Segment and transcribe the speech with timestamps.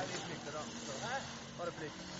[0.00, 0.62] er vi flytter da.
[0.86, 0.92] Så,
[1.58, 2.11] bare plikt.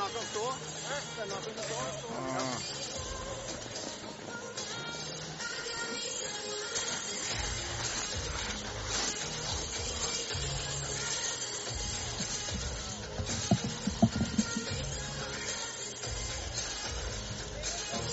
[0.00, 0.52] Denne kan stå.
[1.16, 1.74] Denne kan stå.
[2.16, 2.58] Ah.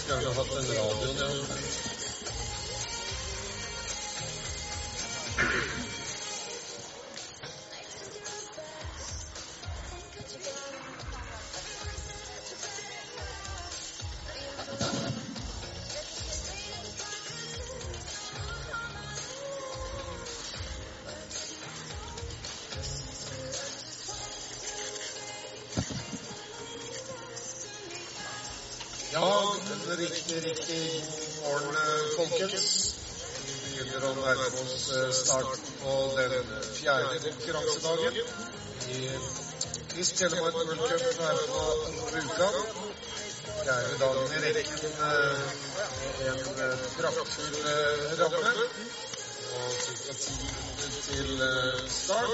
[0.04, 1.28] Skulle ha hatt den radioen, ja.
[1.28, 1.67] Ja,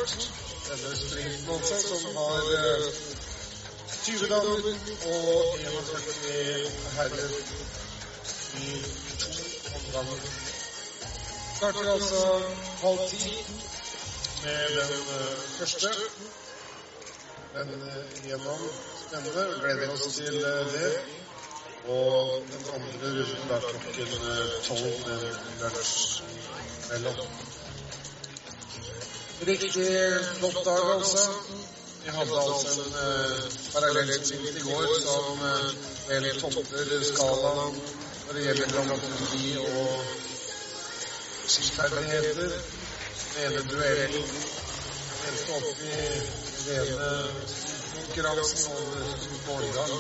[0.08, 2.86] sprinten også, som har eh,
[4.03, 4.50] 20 damer
[5.14, 7.30] og 41 herrer
[8.53, 8.84] i
[9.19, 9.30] to
[9.75, 10.19] omganger.
[11.58, 12.41] Starter altså
[12.81, 13.46] halv ti
[14.44, 15.88] med den eh, første.
[17.53, 18.59] Den eh, gjennom
[19.08, 19.46] spennende.
[19.62, 20.94] Gleder oss til eh, det.
[21.88, 25.22] Og den andre runden er klokken eh, tolv med
[25.59, 26.24] lunsj
[26.90, 27.53] mellom.
[29.46, 29.72] Riktig
[30.40, 31.24] flott dag, altså.
[32.04, 33.42] Vi hadde altså en eh,
[33.74, 35.66] parallellsprint i går som eh,
[36.08, 37.76] vel topper skalaen
[38.28, 40.06] når det gjelder dramaturgi og
[41.56, 42.56] skiferdigheter.
[43.34, 44.32] Den ene duellen
[45.28, 46.02] endte opp i
[46.70, 47.12] rene
[47.92, 49.16] konkurransen over
[49.50, 49.98] målgang.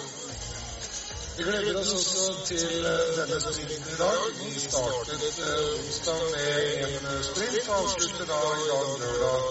[1.33, 4.19] Oss også til eh, denne i dag.
[4.45, 6.49] Vi startet eh, onsdag med
[6.83, 9.45] en eh, sprint og avslutter da i dag lørdag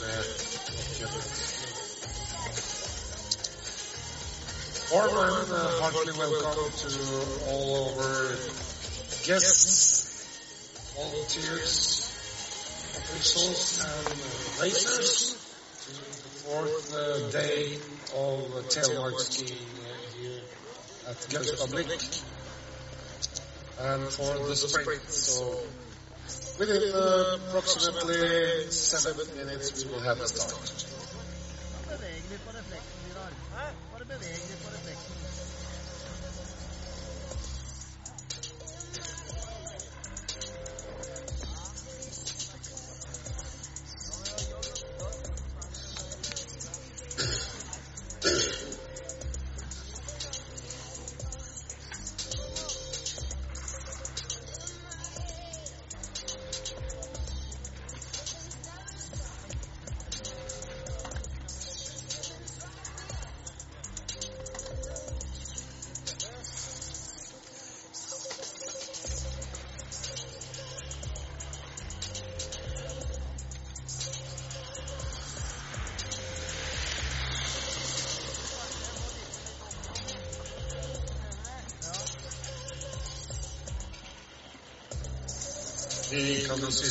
[0.00, 0.22] med
[5.50, 6.90] uh, heartily welcome to
[7.50, 7.68] all
[7.98, 8.36] our
[9.26, 9.74] guests,
[10.94, 11.74] volunteers,
[12.96, 15.36] officials, and uh, racers
[15.84, 17.78] to the fourth uh, day
[18.14, 19.77] of uh, telemark skiing uh,
[21.08, 22.22] at Gaustablikk
[23.80, 25.02] and for the sprint.
[25.08, 25.60] So
[26.58, 30.84] within uh, approximately seven minutes we will have a start.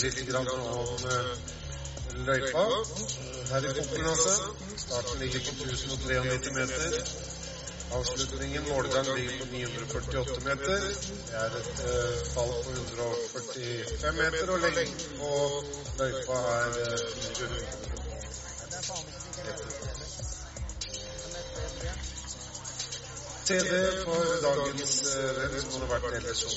[0.04, 1.32] Litt grann om eh,
[2.28, 2.84] løypa eh,
[3.52, 4.36] her i konkurranse.
[4.84, 7.00] Starten ligger på 1093 meter.
[7.98, 10.80] Avslutningen, målgang, ligger på 948 meter.
[11.28, 15.32] Det er et eh, fall på 145 meter, og lengden på
[16.00, 17.00] løypa er eh,
[17.38, 17.96] 400
[18.68, 20.08] Det er faen ikke sikkert det er det heller.
[21.24, 22.18] Men det er det.
[23.48, 26.56] TD for dagens eh, renn, som har vært ellers hos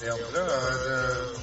[0.00, 1.42] de andre, er eh,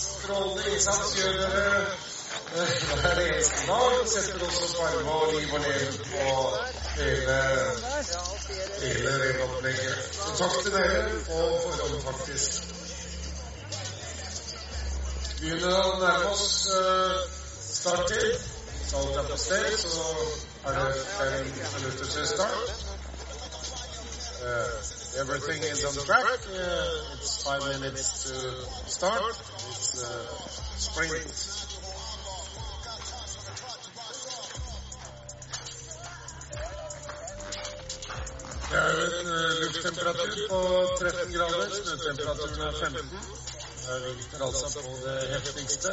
[0.21, 1.85] Strålende innsats gjør dere
[2.51, 3.93] hver eneste dag.
[4.11, 6.25] Setter også sparme og liv og på
[6.97, 7.37] hele,
[8.81, 9.31] hele.
[10.11, 12.51] Så takk til dere faktisk.
[15.39, 16.47] Begynner å nærme oss
[17.71, 18.49] starttid.
[18.91, 20.05] Så alt er på stell, så
[20.67, 22.91] er det fem minutter til start.
[24.41, 26.39] Uh, everything is on track.
[26.49, 28.35] Uh, it's five minutes to
[28.89, 29.50] start.
[29.93, 29.99] Uh,
[30.77, 31.67] sprint.
[38.71, 38.95] Er
[39.25, 40.59] uh, lufttemperatur på
[40.99, 41.69] 13 grader.
[41.83, 43.09] Snøtemperaturen er 15.
[43.87, 45.91] Det vinter altså på det heftigste.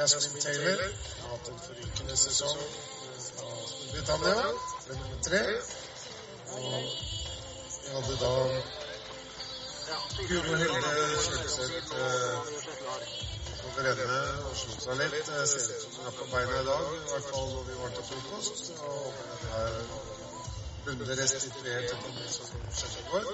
[0.00, 0.78] Jasmine Taylor
[1.20, 2.60] har hatt en forrykende sesong
[3.26, 4.44] fra Storbritannia,
[4.86, 5.40] ble nummer tre.
[6.56, 6.78] Og
[7.82, 8.30] vi hadde da
[10.30, 10.94] Guro Hilde
[11.26, 12.00] Kjølseth på
[13.68, 14.02] over
[14.48, 15.28] og slo seg litt.
[15.52, 17.94] ser ut som hun er på beina i dag, i hvert fall når vi var
[17.98, 18.72] til frokost.
[18.80, 19.72] Og håper det er
[20.88, 22.48] bundet restituert etter det som
[22.80, 23.32] skjedde i går.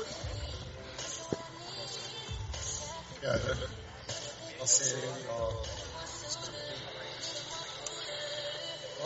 [3.23, 3.59] Fjerde
[4.59, 5.86] plassering av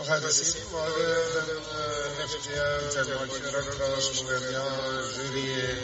[0.00, 0.64] وهذا السيد
[2.20, 4.64] نفتيا جامعة كيران سلوفينيا
[5.16, 5.76] جيري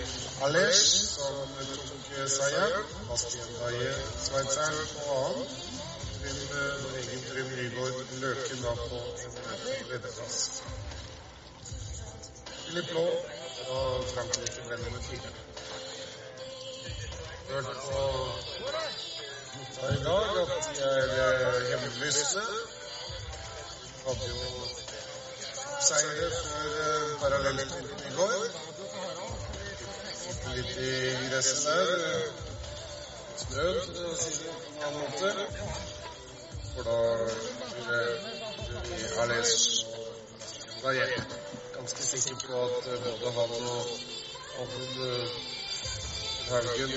[0.42, 5.46] علاش توك ساير باستيان داير سويتسر فوام
[6.22, 6.36] من
[7.00, 9.34] egen drømmeligård løken da på en
[9.90, 10.38] lederplass.
[12.74, 13.04] Litt blå,
[13.74, 15.30] og Frankrike ble nummer fire.
[17.50, 18.00] Hørt på
[19.52, 22.48] gutta i dag at de er hjemmelystne.
[24.06, 24.38] Hadde jo
[25.86, 28.46] seire før uh, parallellsprinten i går.
[30.56, 30.90] litt i
[31.28, 31.88] gresset der.
[33.36, 35.30] Strøm, for å si det på en annen måte.
[36.74, 37.26] For da og
[40.82, 41.22] Da er jeg
[41.74, 43.86] ganske sikker på at både han og
[44.62, 45.26] Amund uh,
[46.48, 46.92] Haugen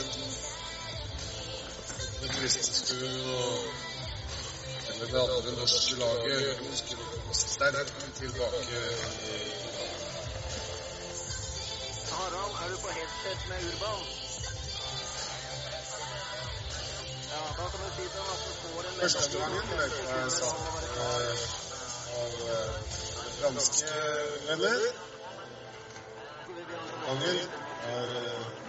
[2.21, 3.88] med og
[5.01, 6.67] eller det andre norske laget
[7.31, 8.79] sterkt tilbake
[12.11, 14.01] Harald, er du på headset med Urban?
[17.31, 20.31] Ja, da kan du si til ham at du får en første gangen løypa jeg
[20.31, 20.59] satt
[21.07, 21.21] av,
[22.21, 22.69] av eh,
[23.39, 23.91] franske
[24.47, 24.79] venner.
[27.09, 27.37] Angel
[27.95, 28.59] er eh,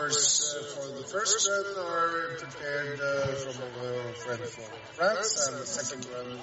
[0.00, 4.64] offers uh, for the first one are prepared from a friend from
[4.94, 6.38] France, and the second one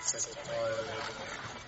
[0.00, 1.62] set by.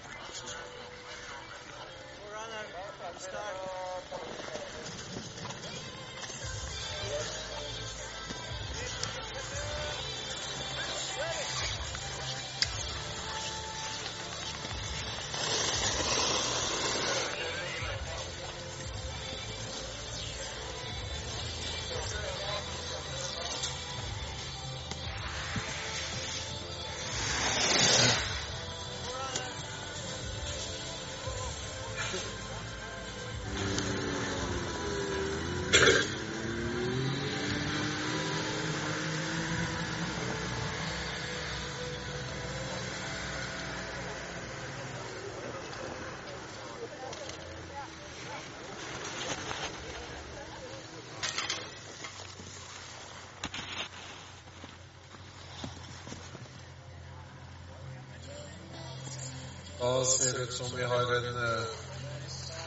[59.85, 61.64] Da ser det ut som vi har en uh,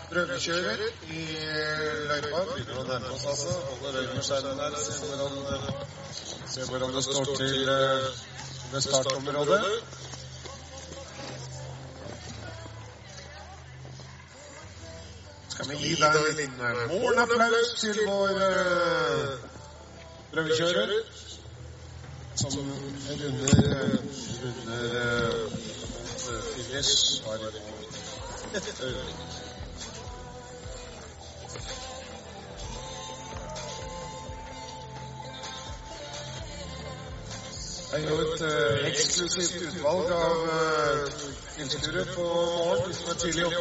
[0.09, 1.21] prøvekjører i
[2.09, 2.41] løypa.
[2.51, 3.55] Begynner å nærme oss, altså.
[3.69, 4.75] Holder øye med skjermen her.
[4.85, 5.71] Ser hvordan, uh,
[6.51, 7.71] se hvordan det står til
[8.73, 9.63] med startområdet.
[15.55, 18.43] Skal vi gi deg en liten morgenapplaus til vår
[20.35, 20.95] prøvekjører?
[22.37, 23.49] Som runder,
[24.45, 25.26] runder
[27.25, 27.61] var det
[28.57, 29.15] et øyeblikk.
[37.91, 41.07] Det er jo uh, eksklusivt utvalg av uh,
[43.21, 43.57] tilskuere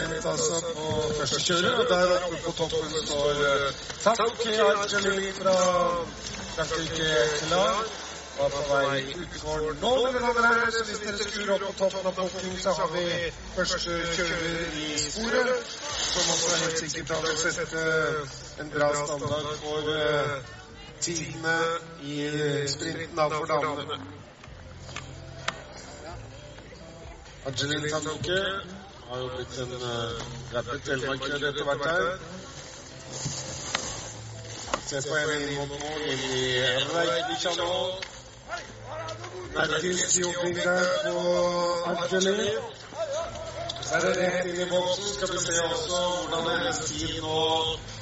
[0.00, 5.56] er første kjører, og der oppe på toppen står uh, Tanke Argeli fra
[6.54, 7.10] Frankrike
[7.42, 7.82] klar.
[8.38, 10.70] Var på vei ut for nå, mine damer og herrer.
[10.72, 13.04] Så hvis dere skrur opp på toppen av pokken, så har vi
[13.56, 15.76] første kjører i sporet.
[16.12, 17.84] Som også er helt sikkert har sette
[18.64, 20.34] en bra standard for uh,
[21.04, 21.56] tidene
[22.02, 22.16] i
[22.76, 24.00] sprinten da for damene.
[27.50, 28.44] Argelin Tanke
[29.10, 30.18] har jo blitt en uh,
[30.54, 32.04] rappet elmarkør etter hvert her.
[34.86, 36.44] Se på en inn mot mål, inn i
[36.92, 37.72] Reykjavik nå.
[39.56, 41.24] Merkels jobbing der på
[41.90, 42.46] Angeli.
[43.80, 45.10] Så er det rett inn i boksen.
[45.16, 47.42] Skal vi se også hvordan hennes tid nå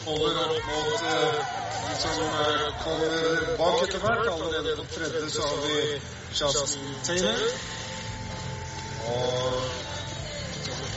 [0.04, 1.42] holder opp mot uh,
[1.88, 4.32] de som uh, kommer bak etter hvert.
[4.36, 5.76] Allerede på tredje så har vi
[6.36, 7.46] Jasmine Taylor.
[9.08, 9.96] Og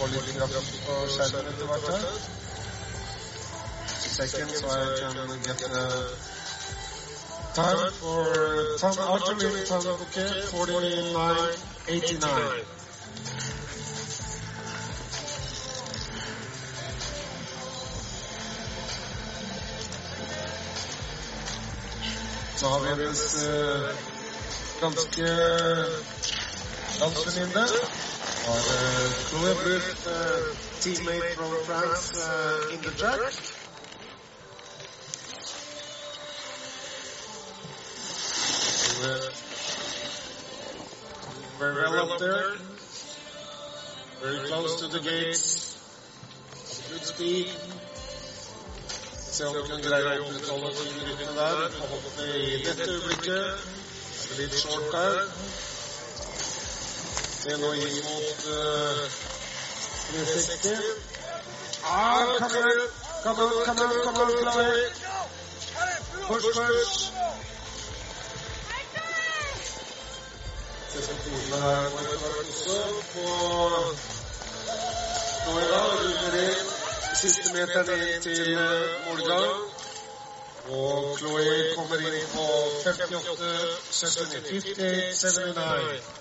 [0.02, 2.06] få litt grafikk på skjermen etter hvert her.
[4.12, 5.14] Second, so I can
[5.46, 5.68] get the
[7.54, 8.26] time for
[8.82, 12.66] time alternate time okay 49.89.
[22.56, 23.90] Så har vi hennes uh,
[24.82, 25.28] ganske
[27.00, 27.66] dansvenninne.
[28.42, 30.12] Our uh, Chloe uh,
[30.82, 33.20] teammate from France uh, in the track.
[41.60, 42.58] Very well up there.
[44.22, 45.78] Very close to the gates.
[46.90, 47.48] Good speed.
[49.32, 50.72] Se om vi kan greie å opprettholde
[51.06, 51.78] rytmen der.
[51.94, 53.70] Hoppe i dette øyeblikket.
[54.38, 55.71] Litt short der.
[57.42, 59.10] Nå inn mot uh,
[60.12, 60.78] 360.
[61.84, 62.80] Ah, come on,
[63.66, 63.86] kommer
[71.62, 71.86] her
[72.40, 72.78] også
[73.14, 73.26] på
[75.72, 76.72] da, runder inn
[77.22, 78.54] siste meteren inn til
[79.08, 79.62] målgang.
[80.70, 82.46] Og Chloé kommer inn på
[82.86, 86.21] 58, 79, 58, 79.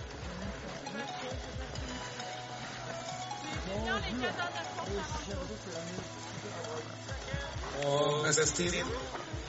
[7.81, 8.45] Mr.
[8.45, 8.85] Steve,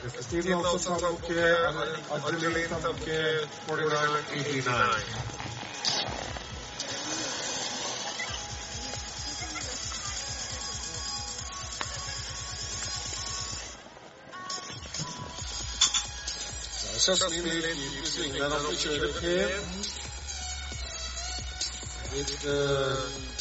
[0.01, 0.31] Just
[18.17, 19.53] using that opportunity.
[22.15, 23.32] It, uh,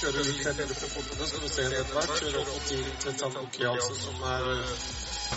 [0.00, 2.12] Kjører litt tettere på fotene, skal vi se det etter hvert.
[2.22, 4.46] Kjører opp til, til Tanuki, altså, som er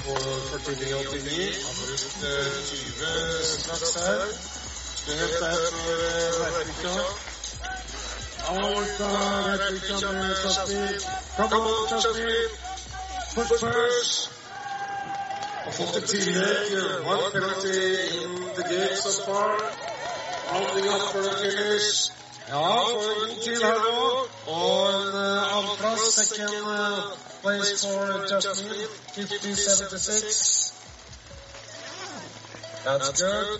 [0.05, 0.13] på
[0.53, 1.57] 49,89.
[1.67, 3.09] Han uh, 20
[3.49, 4.23] straks her.
[5.07, 5.99] Helt der for
[6.39, 6.93] Vertvika.
[8.53, 9.11] Alta
[9.49, 10.95] Vertvika med Jasmin.
[11.37, 12.49] Come on, Jasmin!
[13.35, 14.29] Push, push!
[15.65, 16.73] Og fått et tillegg.
[17.03, 17.77] One penalty
[18.23, 19.55] in the game so far.
[20.51, 22.22] Rounding up for the finish.
[22.53, 24.27] Ja, for til her nå.
[24.47, 24.93] Og
[26.11, 26.53] second
[27.41, 28.71] place for Justin,
[29.15, 30.73] 1576.
[32.85, 33.45] That's, That's good.
[33.47, 33.59] good.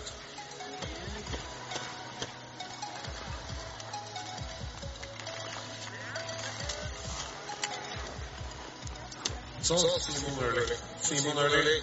[9.62, 10.76] So, Simon early.
[11.00, 11.80] Simon early.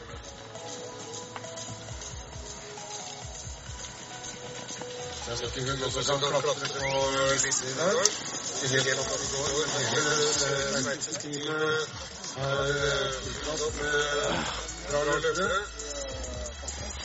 [5.27, 6.99] Jeg skal ikke hun også kan klatre på
[7.45, 7.95] listen i dag.
[8.71, 9.49] Helt opp i går,
[9.91, 10.13] hele
[10.81, 11.89] Sveitser-teamet
[12.37, 12.55] har
[13.25, 13.93] fulgt opp med
[14.87, 15.59] bra løpere.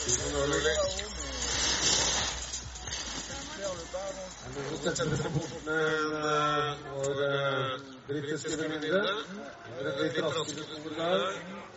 [0.01, 0.73] Simon Ørli.
[4.43, 7.17] Han er tettere på portene enn vår
[8.09, 9.01] britiske venninne.
[9.69, 11.76] Det er et litt raskere der.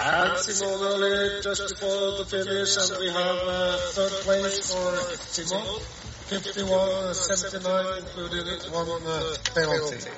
[0.00, 4.94] And Simone just before the finish, and we have uh, third place for
[5.26, 5.80] Simone.
[6.28, 10.10] 51, 79, including one uh, penalty.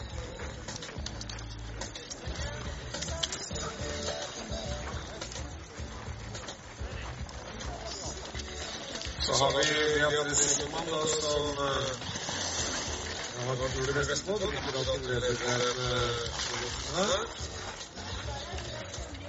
[9.20, 9.64] Så har vi
[10.10, 12.10] Beatrice Simon, da, som uh.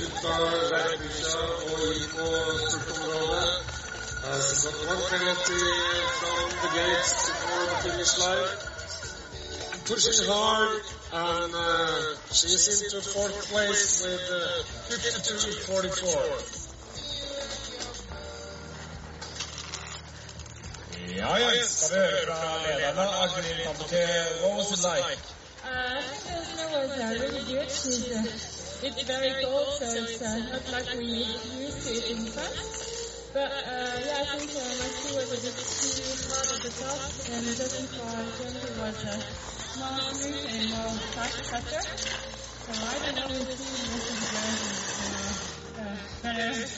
[0.00, 0.40] ut av
[6.18, 7.12] from the gates
[7.70, 8.56] the finish line.
[9.88, 10.82] Pushing hard,
[11.12, 16.58] and uh, she's into fourth place with uh, 52-44.
[21.16, 21.50] Ja, ja.
[21.50, 21.62] Vi
[24.42, 25.18] what was it like?
[25.64, 27.70] Uh, it was uh, really good.
[27.70, 32.24] She's, uh, it's very cold, so it's uh, not like we used to it in
[32.26, 33.30] France.
[33.32, 36.72] But uh, yeah, I think uh, my crew was a bit too hard at the
[36.78, 39.18] top, and just before I turned it was uh,
[39.78, 41.82] more smooth and more fast faster.
[42.66, 46.68] So I don't know if the most of the guys is uh, uh, better.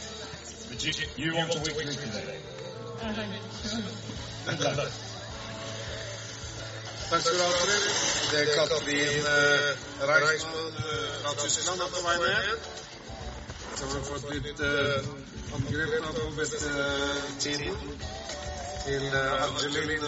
[0.68, 2.40] But you, you want to win today.
[3.00, 3.12] Uh,
[4.56, 5.09] sure.
[7.10, 7.84] Takk skal du ha, Fred.
[8.30, 9.70] Det er Katrin eh,
[10.08, 12.58] Reismann eh, fra Tyskland er på vei ned.
[13.76, 15.08] Så har vi fått litt eh,
[15.56, 16.70] angrep på beste
[17.42, 17.78] tiden
[18.84, 20.04] til eh, Angelin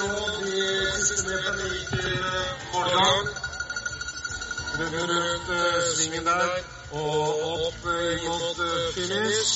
[5.09, 6.49] rundt eh, svingen der
[6.91, 7.27] og
[7.67, 9.53] opp eh, mot eh, finish.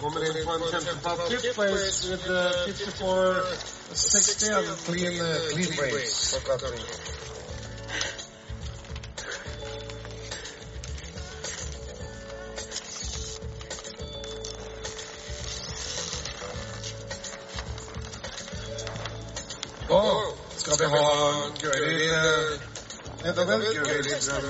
[0.00, 0.68] Kommer inn på en uh,
[2.66, 5.72] 54-60 and clean, uh, clean
[6.46, 7.23] Katrin.
[24.34, 24.40] Eh,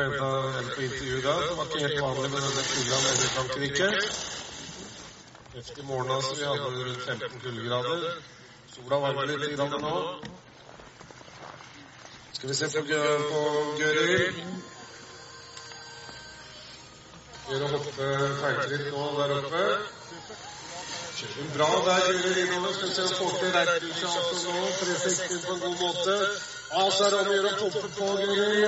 [0.00, 1.24] en av på intervjuet
[6.10, 8.22] altså, vi hadde rundt 15 kuldegrader.
[8.74, 9.96] Sola varmer litt grann nå.
[12.32, 12.84] Skal vi se på
[13.80, 14.44] Gøril.
[17.44, 18.06] Gjør å hoppe
[18.70, 19.64] litt nå der oppe.
[21.14, 22.72] Kjører bra der, Gøril innover.
[22.76, 24.62] Skal vi se om får til Reithuset også nå.
[24.78, 26.14] 360 på en god måte.
[26.70, 28.64] Ja, så er det om å gjøre å pumpe på Gøril.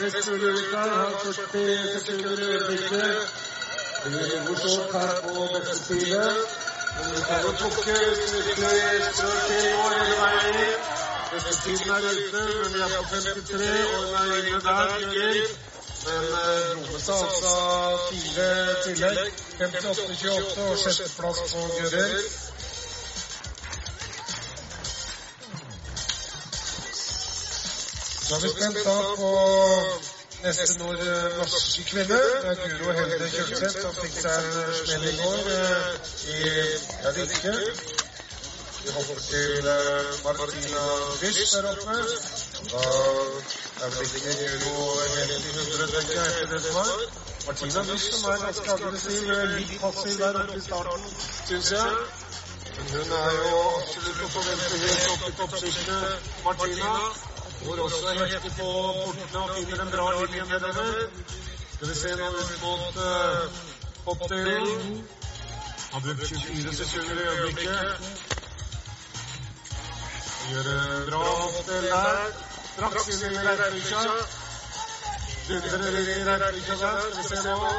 [0.00, 0.96] Best mulig ut der.
[0.96, 3.44] Har 40 sekunder i øyeblikket.
[3.98, 6.26] Det blir her på beste side.
[6.96, 10.76] Men du kan jo plukke hvis du virkelig strør til nå hele veien.
[11.28, 15.66] Beste tiden er ute, men vi er på 53, og hun er inne der, Jørgen.
[16.08, 17.54] Men eh, dro seg altså
[18.08, 18.46] fire
[18.84, 19.40] tillegg.
[19.58, 22.14] 58-28 og sjetteplass på Gører.
[28.28, 29.30] Så er vi spent da på
[30.44, 31.04] neste nord
[31.38, 32.18] norske kvinne.
[32.42, 35.88] Det er Guro Helde Kjølseth som fikk seg en smell i går eh,
[36.34, 36.52] i
[37.48, 38.07] ja.
[38.84, 40.82] Vi hopper til eh, Martina
[41.20, 41.96] Fisch der oppe.
[42.72, 42.82] Da
[43.84, 46.90] er vel ikke noe helt i hundre, tenker jeg, etter det svar.
[46.90, 47.02] var.
[47.46, 51.08] Martina Fisch som er ganske aggressiv, litt passiv der oppe i starten,
[51.48, 51.90] syns jeg.
[52.76, 56.94] Men hun er jo absolutt å forvente helt opp i toppsiktet, Martina.
[57.64, 58.70] Går også heftig på
[59.02, 61.06] portene og finner en bra linje nedover.
[61.74, 63.62] Skal vi se nå ut mot uh,
[64.06, 65.06] hoppdelen.
[65.92, 68.37] Har brukt 24 sekunder i øyeblikket.
[70.48, 72.28] Gjør en bra hoppdel der.
[72.72, 74.02] Straks inn i Reipvikja.
[75.48, 77.00] Dundrer inn i Reipvikja der.
[77.16, 77.72] Skal vi se nå.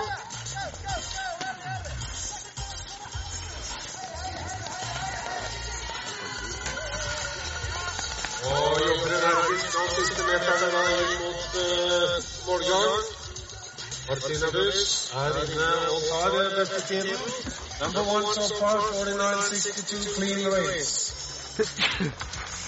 [8.49, 12.13] Og jobber energisk nå siste meterne da inn mot uh,
[12.51, 13.09] målgang.
[14.11, 17.19] Martina Busch er inne og tar uh, beste tiden.
[17.81, 20.95] Number one so far, 49.62 clean race.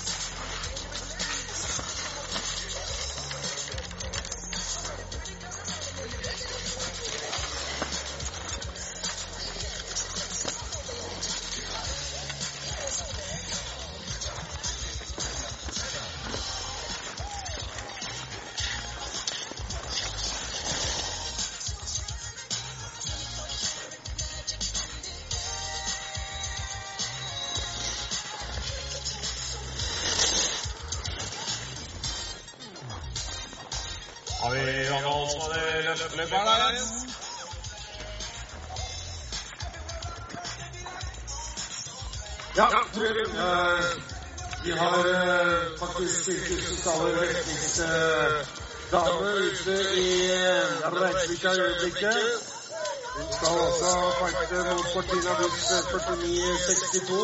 [55.71, 57.19] 49-62.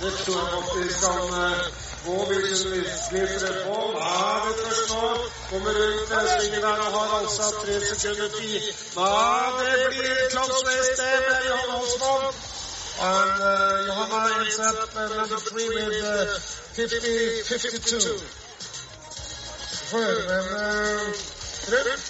[0.00, 1.02] Det jeg faktisk
[1.44, 1.62] eh,
[2.06, 3.76] gå hvis hun virkelig prøver på.
[4.04, 5.02] Ja, vet du nå.
[5.50, 8.60] Kommer rundt eh, svingen der og har altså tre sekunder tid.
[8.96, 9.12] Ja,
[9.58, 10.62] det blir Klaus
[11.14, 12.34] eller Johan Holsmann.
[13.00, 16.26] And uh, Johanna ends up uh, number three with uh,
[16.74, 18.22] 50, 52.
[19.90, 21.14] Før, men uh,
[21.68, 22.07] Trym?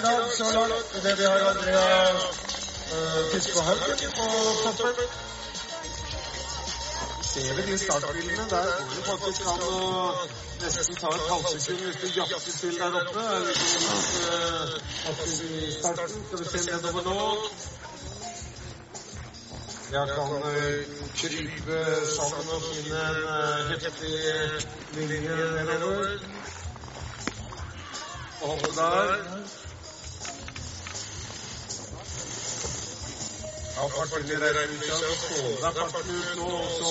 [0.00, 1.02] Dag så langt.
[1.04, 2.12] Det vi har Andrea
[2.92, 4.26] uh, Fiskehaugen på
[4.64, 5.28] toppen
[7.38, 8.44] ser vi de startbildene.
[8.50, 9.58] Der hvor du faktisk kan
[10.62, 13.22] nesten ta et halvsekund hvis du jakter til der oppe.
[15.10, 16.24] Aktiv i starten.
[16.26, 17.18] Skal vi se nedover nå.
[19.92, 20.52] Jeg kan uh,
[21.16, 21.78] krype
[22.16, 24.16] sammen og finne en uh, heftig
[24.92, 25.36] linje
[25.68, 26.08] nedover.
[28.40, 29.08] Og hoppe der.
[33.76, 36.90] Ja, farten er Reykjavik så får deg farten ut nå, og så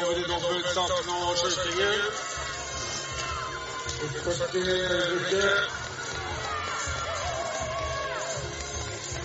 [0.00, 2.00] over i dobbeltsakene og skøytingen.
[4.24, 5.79] 40 øyeblikket.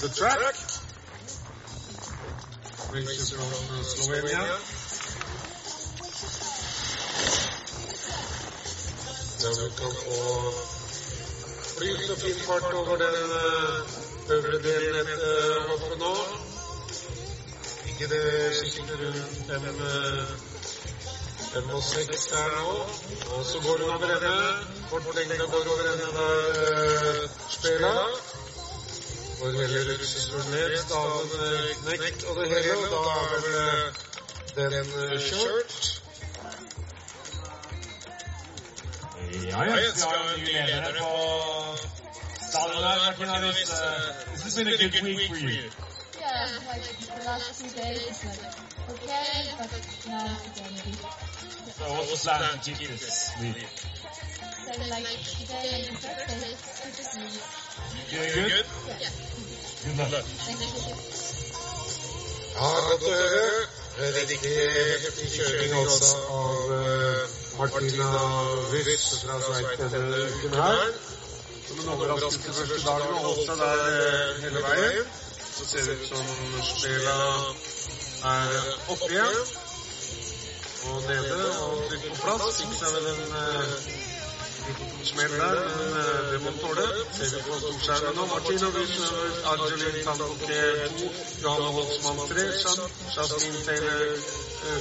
[0.00, 0.54] the track.
[2.94, 4.42] Races from uh, Slovenia.
[9.40, 10.18] Der vi kan få
[11.74, 16.14] flyt og fin fart over den uh, øvre delen etter hoppet nå.
[17.88, 18.24] Ikke det
[18.56, 20.28] skiktet rundt fem, uh,
[21.52, 22.70] fem og seks der nå.
[23.34, 24.36] Og så går hun over ende.
[24.90, 27.94] Kort lengde går over ende der uh, spela.
[29.38, 31.28] Går veldig ruksestolen ned, staven
[31.84, 32.76] knekt og det hele.
[32.76, 33.40] Og da er
[34.56, 35.78] vel den eh, kjørt.
[39.48, 41.10] Ja, yes, vi har en ny leder på
[42.50, 43.38] stallen her, Martina.
[43.52, 45.70] Hvis, uh, this has been a good week for you.
[46.20, 48.54] Yeah, like the last two days it's like
[48.90, 49.70] okay, but
[50.08, 51.37] now it's going to bit.
[51.78, 52.58] So what's the plan
[65.36, 68.08] kjøring av eh, Martina
[68.72, 70.82] Wyss fra Sveits denne uken her.
[71.68, 71.78] Som
[72.58, 75.06] første dagen og holdt eh, hele veien.
[75.54, 76.26] Så ser det ut som
[76.72, 77.16] Spela
[78.34, 78.60] er
[78.90, 79.67] oppe igjen.
[80.84, 82.58] Og nede og trygt på plass.
[82.60, 83.70] Fikk seg vel en eh,
[84.68, 86.84] liten smell der, men eh, det må tåle.
[87.16, 88.26] Ser vi på storskjermen nå.
[88.32, 91.08] Martinovic, Wyss, Argelin 2,
[91.42, 92.46] Johanne Holtzmann 3,
[93.16, 94.04] Jasmin Taylor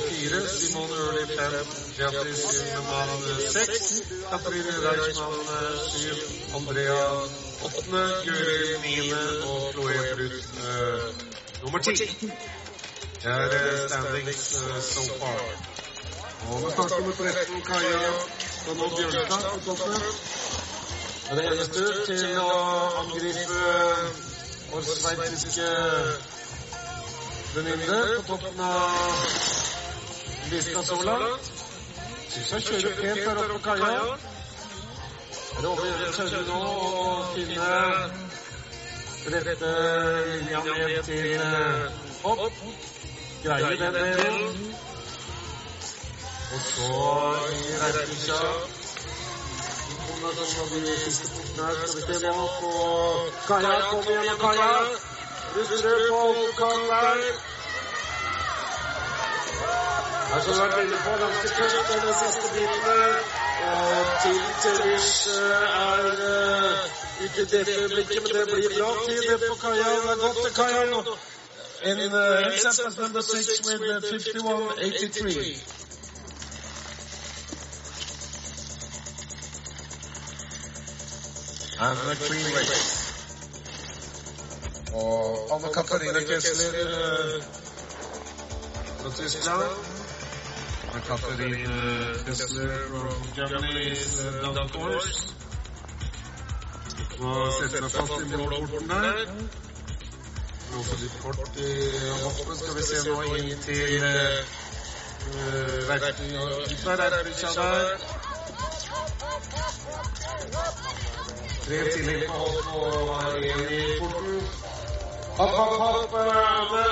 [0.09, 1.57] 4, Simon Ørli 5,
[1.97, 3.89] Beatrice Lindemann 6,
[4.29, 5.37] Katrine Reichmann
[5.87, 6.21] 7,
[6.61, 7.01] Andrea
[7.71, 9.11] 8, Guri 9
[9.49, 12.31] og Chloé Brutt nummer 10.
[13.23, 15.76] Det er eh, standings eh, so far.
[16.45, 18.11] Og start nummer 13 Kaja
[18.67, 20.01] nå Bjørnstad på toppen.
[21.29, 22.51] Det eneste til å
[23.01, 23.61] angripe
[24.71, 25.69] vår sveitsiske
[27.55, 29.25] venninne på toppen av
[30.51, 31.51] lista så langt.
[32.29, 34.07] Syns jeg kjører pent der oppe på kaia.
[35.57, 37.69] Er det over tørre nå å finne
[39.33, 39.71] rette
[40.27, 41.87] linja ned til eh,
[42.23, 42.61] hopp.
[43.43, 44.86] Greier den delen.
[46.53, 46.91] Og så
[47.53, 48.41] i Reitbikkja
[50.21, 51.75] kombinasjon av de siste punktene her.
[51.91, 52.71] Skal se nå på
[53.47, 53.73] Kaja.
[53.89, 54.71] Kom igjen, Kaja.
[55.55, 57.19] Ruster på Autokan der.
[60.27, 62.81] Her som vi har vært inne på, ganske tøft denne siste biten.
[63.67, 68.89] Og til Tellers er uh, ikke det øyeblikket, men det blir bra.
[69.07, 71.17] Det er godt til Kaja nå.
[71.85, 75.86] In uh, heads up number six with uh, 51-83.
[81.79, 83.07] And the clean race.
[84.93, 87.43] Og Anne Katarina Kessler eh,
[89.01, 89.63] fra Tyskland.
[90.93, 91.77] And Katarina
[92.25, 95.33] Kessler from Germany is uh, down course.
[97.19, 99.15] Nå setter jeg fast i målporten der.
[100.73, 101.71] Låser litt fort i
[102.23, 102.57] hoppet.
[102.57, 104.39] Skal vi se nå inn til uh,
[105.89, 108.16] Reitbikkja der.
[111.67, 111.79] Tre
[112.29, 114.35] og én i porten.
[115.37, 116.83] Hopp, hopp, hopp, Anne.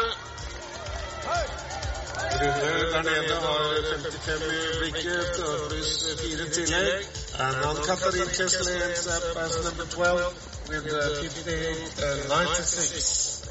[2.39, 3.61] Rune der nede har
[3.91, 5.27] 55 i blikket,
[5.69, 7.07] pluss fire tillegg.
[7.39, 10.33] And on Katarina Kessler ends up as number 12
[10.69, 13.41] with uh, 58 and 96.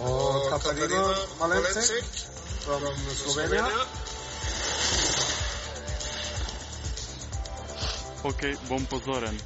[0.00, 1.02] Og Katarina
[1.40, 2.04] Malensek
[2.64, 2.82] from
[3.16, 4.01] Slovenia.
[8.24, 9.40] OK, bom pozoren.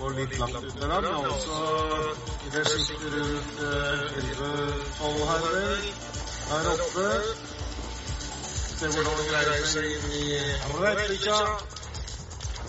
[0.00, 1.56] Og litt langt ute der, men også
[2.46, 3.60] i det skiftet rundt
[4.16, 5.84] 11-12 her, vel.
[6.48, 7.06] Her oppe.
[8.80, 10.26] Se hvordan det greier seg inn i.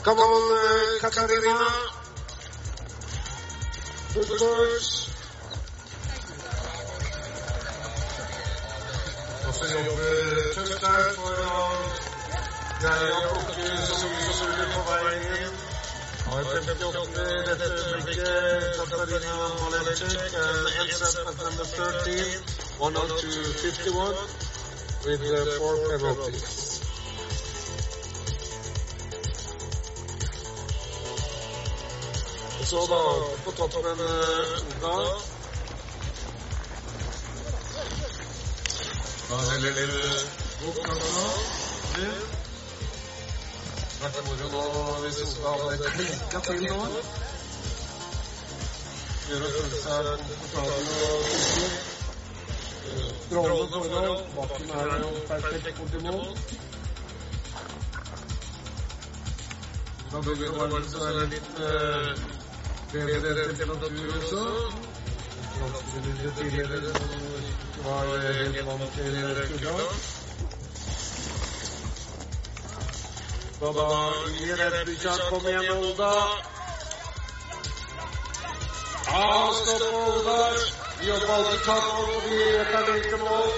[0.03, 1.57] Come on, eh, Katarina.
[4.13, 5.20] Good
[9.51, 10.11] Også jobber
[10.55, 11.63] tøft her for å
[12.81, 15.57] greie å plukke så mye som mulig på veien.
[16.27, 19.33] Har 58 i dette øyeblikket, Katarina
[19.67, 19.89] and
[20.79, 22.39] ends at number 13,
[22.79, 24.23] 102.51,
[25.03, 25.25] with
[25.57, 26.55] four penalties.
[32.71, 33.03] Så da,
[33.43, 35.40] på toppen uh,
[39.31, 39.47] Vært
[44.25, 44.41] moro.
[60.11, 60.63] Da begynner det å
[60.99, 62.11] være litt uh,
[62.91, 64.43] bedre temperatur også.
[65.57, 67.09] Franskbrødre tidligere som
[67.49, 68.03] ikke var
[68.39, 69.15] helt vant til
[69.49, 69.73] kulda.
[73.55, 73.87] Skal da
[74.27, 74.97] inn i
[75.29, 76.11] Kom igjen, Olda.
[79.07, 79.25] Ja,
[79.59, 80.37] stopp Olda.
[81.07, 82.39] Jobber alltid tatt og vi
[82.71, 83.49] tar mål.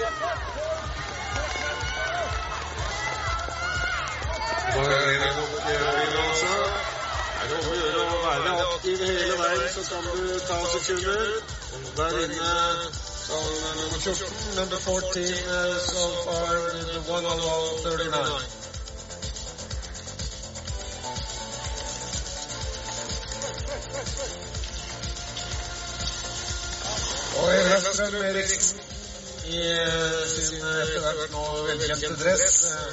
[4.74, 6.54] Da er det nok Rino, altså.
[7.40, 11.53] Det er om å gjøre å være aktiv hele veien, så kan du ta sekunder.
[11.74, 12.54] Inne
[13.26, 13.38] så
[13.80, 17.30] nummer 14, number 14 uh, so far in the 100
[17.84, 18.64] 39.
[27.36, 28.80] Og Helstrøm Eriksen
[29.46, 32.62] i eh, sin etter hvert nå velkjente dress.
[32.64, 32.92] eh,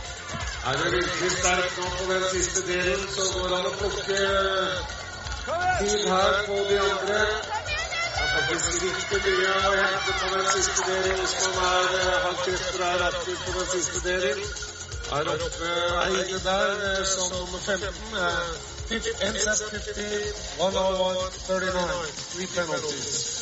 [0.69, 4.17] Er du virkelig sterk nå på den siste delen, så går det an å plukke
[5.79, 7.17] tid her på de andre.
[8.11, 12.19] Det er faktisk riktig mye å hente på den siste delen hvis man er, eh,
[12.25, 14.45] har krefter er aktiv på den siste delen.
[15.11, 15.73] Er oppe
[16.21, 18.15] Ine der eh, som nummer 15.
[18.21, 18.53] eh,
[18.91, 19.09] 50,
[20.59, 22.05] 101, 39.
[22.33, 23.40] 3 penalties.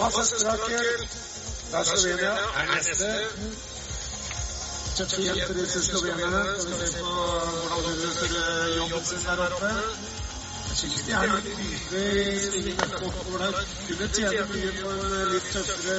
[0.00, 0.86] Vassestraker.
[1.72, 3.10] Da Slovenia er neste.
[4.96, 6.40] Tøffe jenter disse slovenerne.
[6.60, 7.12] Skal vi se på
[7.68, 8.30] hvordan de løser
[8.76, 9.72] jobben sin der oppe.
[10.70, 13.60] Jeg synes de er i svingene oppover der.
[13.86, 15.98] Kunne tjene mye på en litt tøffere,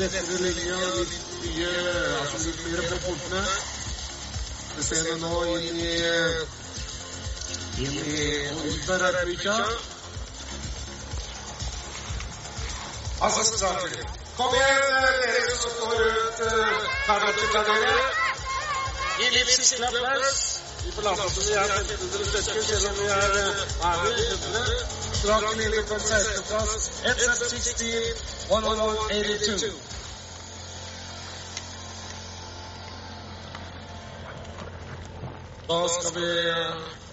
[0.00, 1.70] rettere linje og litt mye,
[2.22, 3.46] altså litt mer på portene.
[4.76, 5.94] Vi ser det nå inn i
[7.82, 8.28] inn i
[8.68, 8.98] Ulta
[13.24, 14.06] Altså, Straker.
[14.36, 14.80] Kom igjen,
[15.22, 16.38] dere som står rundt
[17.06, 17.92] Karl-Otto dere.
[19.18, 20.40] Gi litt siste applaus.
[20.84, 24.64] Vi får late som vi er 1500 stykker, selv om vi er 100.
[25.20, 26.90] Straken ligger på 16.-plass.
[27.12, 27.82] NZ16
[28.50, 29.70] 182.
[35.68, 36.28] Da skal vi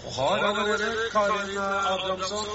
[0.04, 2.46] og har allerede Karin Abrahamsson.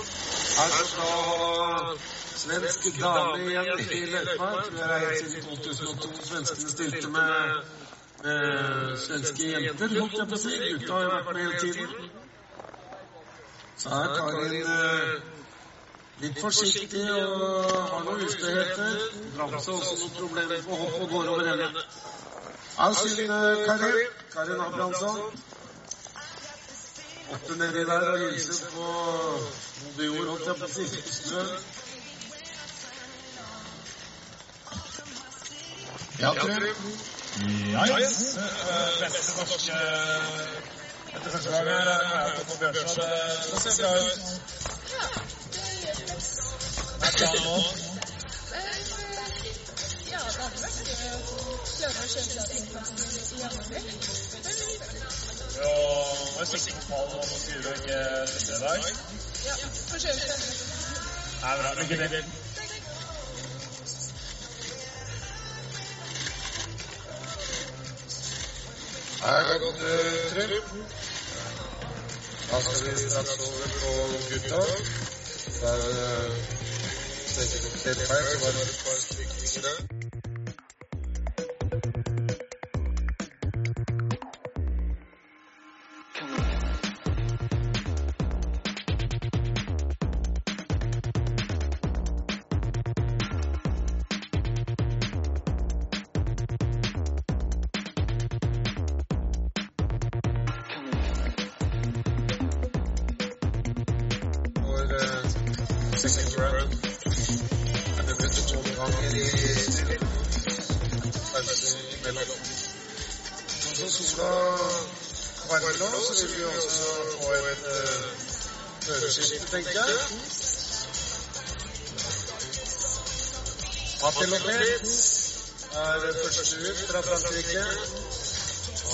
[0.58, 2.15] Her skal
[2.46, 4.50] svensk dame igjen i løypa.
[4.68, 7.64] Tror jeg er helt siden 2002 svenskene stilte med,
[8.24, 10.58] med svenske jenter, holdt jeg på å si.
[10.74, 12.12] Gutta har jo vært med hele tiden.
[13.78, 15.16] Så her tar Karin eh,
[16.24, 18.94] litt forsiktig og har noen ustøheter.
[19.36, 21.82] Bramse også noen problemer på hopp og går over.
[22.86, 25.44] Av sin eh, Karin, Karin Abrahamsson.
[27.36, 28.88] Åtte nedi der og hilse på
[29.84, 31.85] Mobior, holdt jeg på å si.
[36.18, 36.28] Snø.
[36.28, 36.64] Ja, Trym.
[37.72, 38.36] Ja, yes.
[38.38, 39.74] Eh, Beste norske
[41.16, 43.10] etter første gang her er på Bjørnstad.
[43.52, 44.06] Det ser bra ut.
[44.06, 44.86] Det.
[50.12, 51.34] Ja, det hadde vært gøy å
[51.74, 53.70] kjøre den innpasningen i januar.
[55.66, 56.08] Og
[56.38, 58.00] var sikter på om å skrive ikke
[58.32, 58.80] siste dag.
[59.46, 59.56] Ja.
[59.92, 60.14] Det
[61.44, 61.70] er bra.
[61.82, 62.45] Lykke til.
[69.26, 70.64] Her er godt uh, Trym.
[72.52, 73.92] Da skal vi straks over på
[74.30, 74.62] gutta.
[75.62, 76.36] Der uh,
[77.28, 79.95] strekker vi helt feil, det, var det et
[106.06, 106.36] And.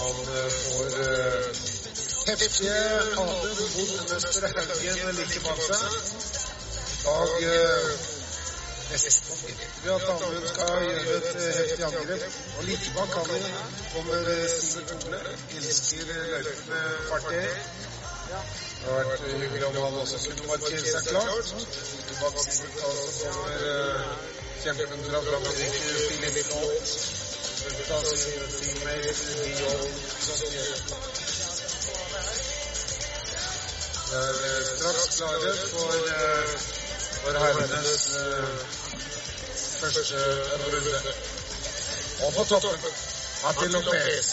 [0.01, 1.45] Han uh, får uh,
[2.27, 2.77] heftige
[3.15, 6.40] fader mot Østre Haugen like bak seg.
[7.03, 7.91] Dag eh,
[8.91, 9.37] nesten
[9.83, 12.23] vi at Amund skal gjøre et eh, heftig angrep.
[12.57, 13.27] Og like bak han
[13.93, 16.05] kommer Sigurd Sivert Elsker
[16.45, 17.47] løyper fartøy.
[18.31, 21.47] Det har vært hyggelig om han også kunne markere seg klart.
[21.95, 24.01] Like bak Sigurd da, så kommer eh,
[24.63, 25.71] kjempen fra av sin
[28.61, 29.91] teammate Dion.
[34.11, 36.80] Det er eh, straks klare for, eh,
[37.23, 38.07] for herrenes
[39.81, 40.21] første
[40.61, 41.13] runde.
[42.25, 42.93] Og på toppen
[43.43, 44.29] Matti Lopez.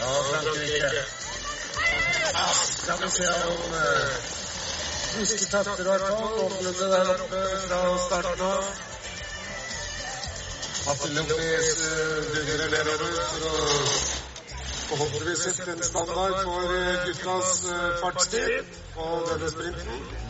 [0.00, 1.04] Ja, Frankrike.
[2.82, 3.74] Skal vi se om
[5.14, 6.20] friske takter har tatt.
[6.20, 8.64] Noenlunde der oppe fra starten av.
[10.86, 11.74] Matti Lopez
[12.32, 13.68] begynner nedover for å
[14.90, 20.29] forhåpentligvis sette en standard for eh, guttas eh, fartstid på denne sprinten.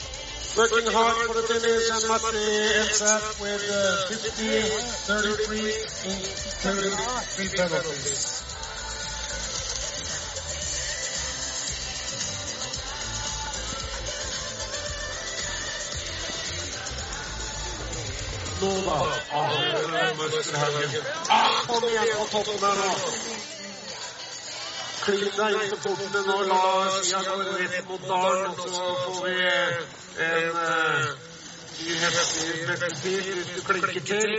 [0.57, 2.37] Working hard for the finish and Matti
[2.79, 4.61] ends up with uh, 50,
[5.07, 5.73] 33,
[6.11, 6.97] including
[7.35, 8.41] three penalties.
[18.61, 18.97] Nå da,
[19.31, 21.05] av Møsterhaugen.
[21.29, 23.40] Ah, kom igjen på toppen her nå!
[25.01, 26.57] Klin deg inn til portene nå, la
[27.01, 29.31] skia gå rett mot dalen, og så får vi
[30.25, 31.07] en uh,
[31.79, 34.35] ny heftig møtetid hvis du klinker til.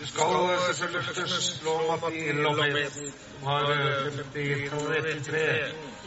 [0.00, 0.34] Du skal
[0.66, 2.98] selvfølgelig først slå Matti Lopez,
[3.28, 5.44] som har uh, 52-33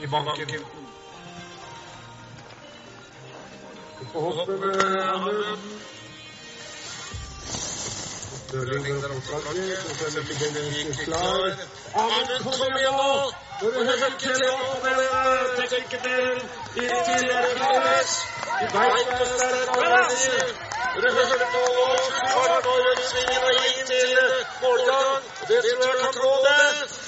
[0.03, 0.51] i banken.
[3.99, 5.65] Du får hoppe med Amund.
[8.51, 11.67] Dørling går opp mot flagget, og så er Benedikt klar.
[12.03, 13.44] Amund, kom igjen nå!
[13.59, 13.71] Det er
[19.71, 20.39] å være i.
[20.95, 21.65] Når du hører nå,
[22.11, 22.73] så tar du nå
[23.09, 24.11] svingen og inn til
[24.61, 25.23] målgang.
[25.41, 26.65] Og det tror jeg kan gå, det.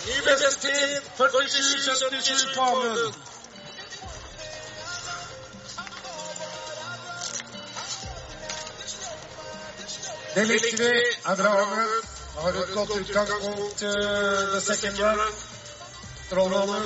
[0.07, 3.13] Ny beste tid, 47-77 på Amund.
[10.35, 10.91] Det likte vi
[11.25, 11.53] er bra,
[12.37, 15.46] Har et godt utgangspunkt the second run?
[16.29, 16.85] Trollmannen.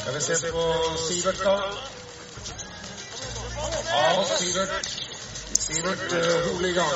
[0.00, 0.74] Skal vi se på
[1.08, 1.60] Sivert, da.
[3.86, 5.00] Ja, Sivert.
[5.58, 6.86] Sivert uh, Holigan.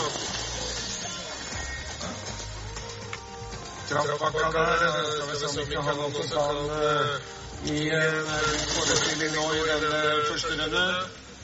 [3.89, 5.05] Kraftpakka der.
[5.13, 7.21] Skal vi se om ikke han også kan uh,
[7.69, 8.27] gi en
[8.73, 10.87] forestilling nå i denne første runde.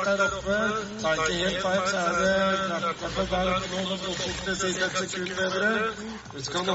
[6.44, 6.74] Skal vi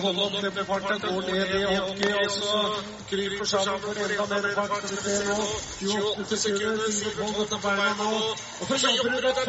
[5.28, 5.38] nå.
[5.82, 6.90] 28 sekunder.
[6.92, 8.10] Sivert Wold går beina nå.
[8.60, 9.44] Og så over på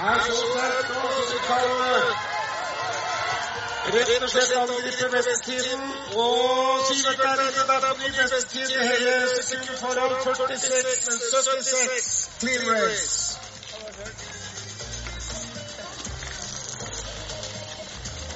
[0.00, 2.39] er så sterk nå som du kan
[3.88, 5.82] Rett og slett angripe bestetiden.
[6.22, 8.68] Og Sivert er der på ny bestetid.
[8.68, 12.28] Hele sekundet foran 46, men 76.
[12.40, 13.38] Clean race.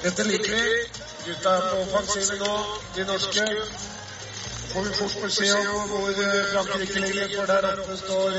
[0.03, 0.63] Dette liker vi.
[1.25, 2.55] Gutta er på offensiven nå,
[2.95, 3.45] de norske.
[4.73, 6.11] Får vi fort beskjed om hvor
[6.53, 8.31] Frankrike ligger, for der oppe står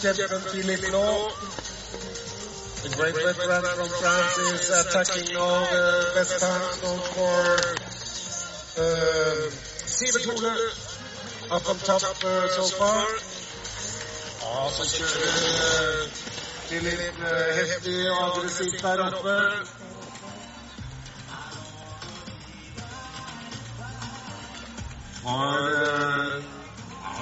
[0.00, 1.30] kjempen Filip Law.
[2.82, 6.62] The great veteran from France is attacking now the best time
[7.14, 7.42] for
[8.82, 9.50] uh,
[9.86, 10.82] Sivert Hole
[11.52, 13.06] up on top uh, so far.
[14.42, 16.08] Ja, så kjører
[16.66, 19.36] Philip uh, heftig og aggressivt der oppe.
[25.22, 26.42] Har uh,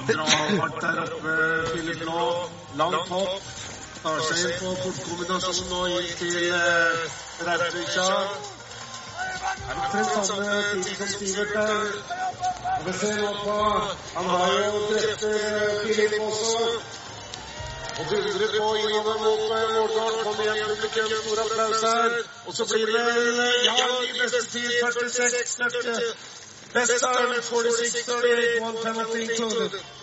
[0.09, 0.25] bra
[0.57, 1.33] fart der oppe,
[1.73, 2.21] Philip nå.
[4.01, 7.01] Inn på portkombinasjonen nå inn til uh,
[7.45, 8.05] Rautvikja.
[9.69, 11.83] Er omtrent samme tid som Sivert der?
[12.79, 13.57] Og vi ser nå på
[14.15, 15.27] Han har jo drept
[15.83, 16.65] Filip også.
[17.99, 21.15] Og dundrer på innover mot eh, Kom igjen, publikum.
[21.21, 22.19] Stor applaus her.
[22.45, 23.07] Og så blir det
[23.69, 24.69] ja, i beste tid.
[24.81, 25.97] 46 nøtte.
[26.73, 30.00] Best time 46-38, one penalty included.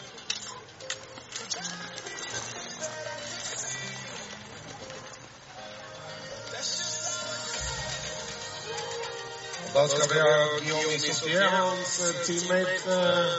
[9.74, 10.18] Da skal vi
[10.66, 13.38] Guillaume eh, teammate, eh,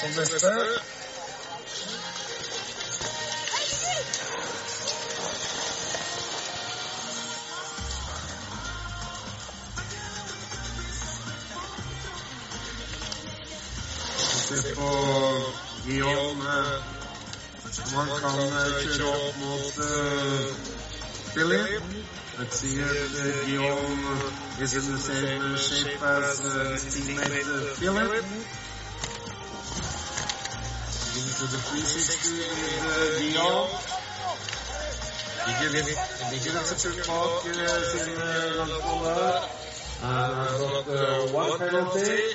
[0.00, 0.10] som
[14.74, 14.90] på
[15.86, 16.80] Guillaume,
[17.72, 20.46] som han kan eh, kjøre mot uh,
[22.40, 26.40] Etienne Guillaume, Ezemusem, Shepaz,
[26.78, 27.44] Stimet,
[27.76, 28.24] Philip.
[31.12, 33.68] Into the 360 with Guillaume.
[35.44, 35.92] Beginning,
[36.30, 37.04] beginning to the.
[40.02, 42.34] Uh, got uh, one penalty.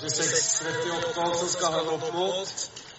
[0.00, 2.89] 26-38 som skal ha opp.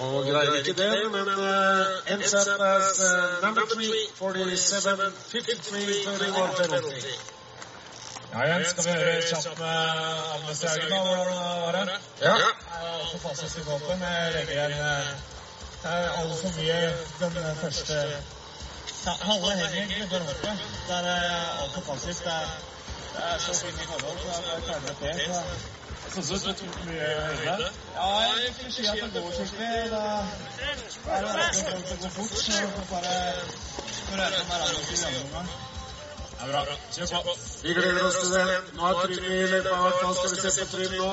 [0.00, 6.56] Og greier ikke det, men uh, ends up as uh, number three, 47, 53, 31
[6.58, 7.12] penalty.
[8.32, 9.76] Ja, Jens, skal vi høre kjapt med
[10.34, 11.98] Agnes Jørgen da, hvordan det var det?
[12.20, 12.34] Ja.
[12.34, 12.44] Det
[12.76, 14.04] er altfor fastløst i våpen.
[14.36, 15.10] Legger igjen eh,
[15.82, 16.78] Det er altfor mye
[17.20, 17.96] den første
[19.06, 20.64] ja, Halve henger før hoppet.
[20.88, 22.24] Det er eh, altfor passivt.
[22.24, 22.58] Det, er-
[23.16, 25.20] det er så fine forhold, så bare klarer det til.
[26.10, 27.08] Så Jeg det tok mye
[27.38, 27.66] høyde.
[27.94, 28.06] Ja,
[28.42, 29.90] jeg kunne si at det går skikkelig.
[29.90, 30.02] Da
[31.14, 33.14] er det folk som går fort, så får bare
[34.10, 35.48] prøve å være med til andre omgang.
[36.40, 36.76] Det er bra.
[36.94, 37.32] Kjør på.
[37.62, 38.58] Vi gleder oss til det.
[38.76, 39.74] Nå er Trym i løypa.
[40.02, 40.12] Hva.
[40.18, 41.10] Skal vi se på Trym nå.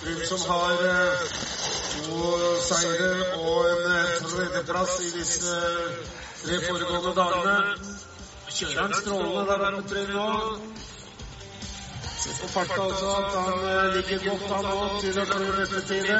[0.00, 1.24] Trym som har eh,
[1.94, 2.18] to
[2.68, 3.10] seire
[3.40, 6.12] og en eh, tredjeplass i disse eh,
[6.44, 7.56] tre foregående dagene.
[8.50, 10.28] Kjører han strålende der oppe, Trym nå.
[12.20, 15.80] Se på farta også, at han eh, ligger godt an nå til å klare neste
[15.88, 16.16] tide.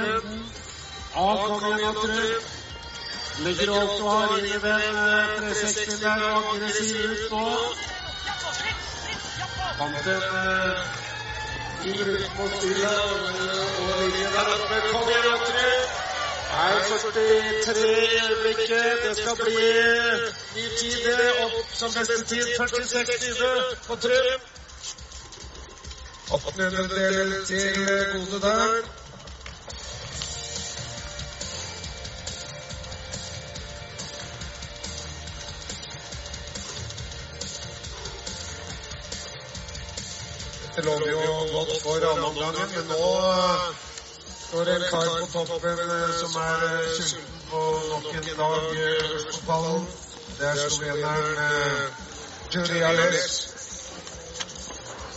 [1.23, 2.47] Av igjen ligger Trym.
[3.45, 7.43] Legger alt du har inn i den eh, 360 der og aggressiv ut nå.
[9.81, 10.25] Fant en
[11.83, 13.43] fin rundt på spillet og,
[13.83, 14.79] og ligger der oppe.
[14.87, 15.67] Kom igjen, Jatre!
[16.61, 19.05] Er 43 i øyeblikket.
[19.05, 19.69] Det skal bli
[20.55, 21.13] ny tid.
[21.45, 22.57] Opp som beste tid.
[22.57, 24.51] 46-20 på Trym.
[26.33, 27.87] 1800 deler til
[28.31, 28.83] gode der.
[40.77, 41.19] Det lover jo
[41.53, 43.07] godt for annenomgangen, men nå
[44.47, 47.61] står det en kar på toppen eh, som er eh, sulten på
[47.91, 49.87] nok en dag eh, øverst på ballen.
[50.39, 51.91] Det er sloveneren
[52.55, 53.60] Juri Ales.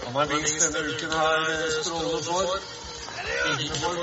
[0.06, 2.60] Alle er minst denne uken her strålende for.
[3.49, 3.97] Ingeborg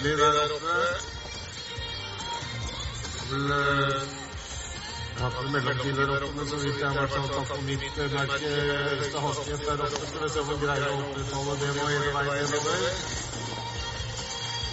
[0.00, 0.76] blir der oppe.
[5.26, 7.48] Eh, jeg har hatt mellomtid der oppe, men så vidt jeg har vært sånn tatt
[7.50, 10.06] på mitt eh, merke høyeste hastighet der oppe.
[10.06, 12.80] Skal vi se om greier å opprettholde det nå hele veien gjennover.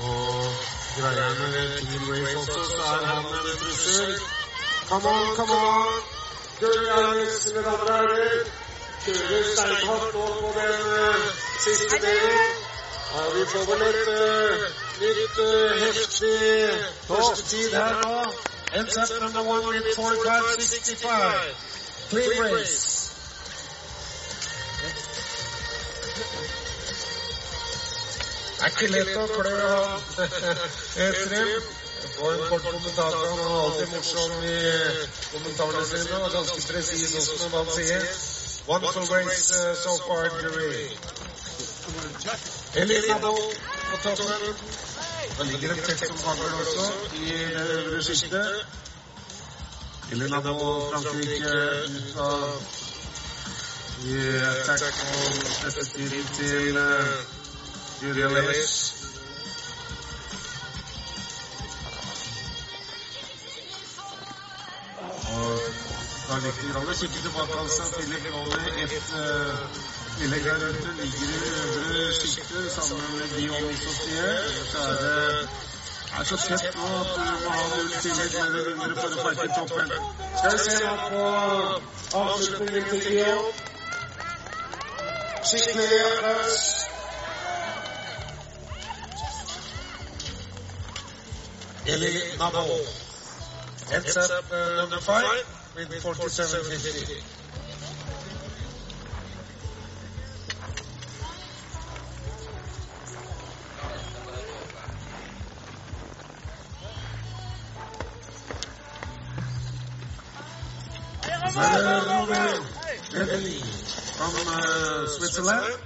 [0.09, 0.43] Og
[0.97, 1.55] greier med
[1.87, 4.13] Team Race også, så er han en trussel.
[4.89, 6.11] Come on, come on!
[6.59, 8.37] Kjører Alex, damer og herrer.
[9.07, 11.27] Kjører steinhardt nå på den eh,
[11.65, 12.55] siste delen.
[13.13, 14.07] Ja, vi får vel et
[15.03, 15.43] litt
[15.83, 16.37] heftig
[17.09, 18.32] første tid her nå.
[18.75, 22.09] Ends up number one with 45-65.
[22.09, 22.89] Clean race.
[28.63, 29.41] Er ikke lett å klø
[30.95, 31.63] Trym.
[32.23, 33.23] Og en kort kommentator.
[33.29, 34.43] Han er alltid morsom i
[35.33, 38.01] kommentarene sine og ganske presis også hva han sier.
[38.71, 40.85] Wonderful race uh, so far, Jury.
[42.81, 43.45] Elina Boll
[43.91, 44.41] på toppen.
[45.37, 46.83] Da ligger et tett som hagl også
[47.17, 48.65] i det øvre skiktet.
[50.11, 51.53] Elina Boll, Frankrike,
[51.97, 52.63] ut av
[54.03, 54.17] i
[54.49, 57.07] attack og neste tiden til uh,
[58.01, 58.75] Julia Lewis.
[65.33, 65.61] Og
[66.27, 68.63] da er det viktig å kikke tilbake altså til Leone.
[68.85, 74.33] Et uh, tillegg der ute ligger i øvre sjiktet sammen med Guillaume Issotier.
[74.71, 75.49] Så er det
[76.19, 79.23] er så tett nå at du må ha null tillegg med det under for å
[79.25, 79.93] parke toppen.
[80.37, 81.27] Skal vi se nå
[82.13, 83.37] på avslutningen til Gio.
[85.49, 86.63] Skikkelig applaus.
[91.95, 92.77] Eli Nabo.
[93.91, 95.45] Heads up uh, number five
[95.75, 97.42] with 47.50.
[111.53, 112.65] Verder Romeo
[113.13, 113.61] Anthony
[114.17, 115.77] van eh, uh, Zwitserland.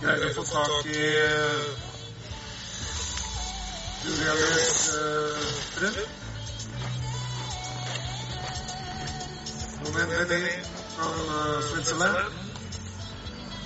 [0.00, 1.56] Kijk, even takje.
[4.02, 4.90] Julia Lewis
[5.74, 6.06] Trump.
[9.82, 10.62] Moment Anthony
[10.96, 12.32] van Zwitserland.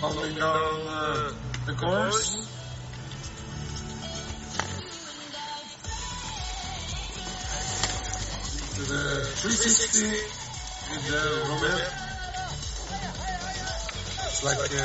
[0.01, 0.81] Handeling dan
[1.67, 2.42] de course.
[8.83, 11.79] To the 360 in the Roman.
[14.27, 14.79] It's like uh, the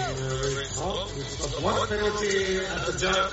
[0.00, 3.32] uh, oh, it's got one penalty at the jump.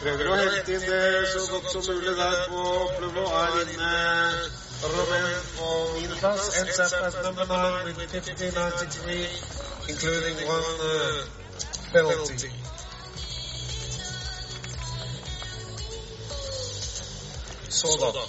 [0.00, 2.62] Prøver å hente inn det så godt som mulig der på
[2.98, 3.24] Pluvo.
[3.40, 3.92] Er inne
[4.82, 6.50] Roman på niendeplass.
[6.60, 9.28] Ends up at number nine with 50-93,
[9.92, 11.24] including one uh,
[11.92, 12.69] penalty.
[17.80, 18.22] Så da.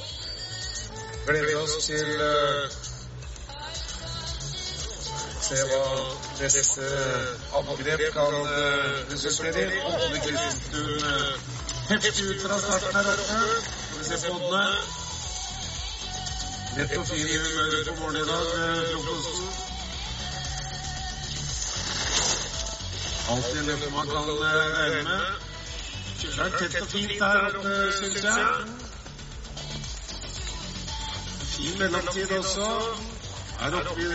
[1.25, 2.71] Gleder oss til uh,
[5.43, 5.79] se hva
[6.39, 6.85] neste
[7.59, 9.81] angrep kan uh, resultere i.
[9.89, 11.33] Ådne Christensen uh,
[11.89, 13.39] heftig ut fra starten her oppe.
[13.87, 14.63] Skal vi se på Ådne.
[16.77, 19.49] Lett og fin i humøret på morgenen i dag med frokosten.
[23.31, 25.27] Alltid løper man kan regne med.
[26.39, 28.80] Er tett og fint der oppe, syns jeg.
[31.61, 32.67] Fin mellomtid også.
[33.59, 34.05] Er oppe i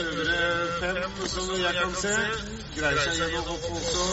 [0.00, 0.36] øvre
[0.80, 2.14] fem, som jeg kan se.
[2.76, 4.04] Greier seg gjennom opp også.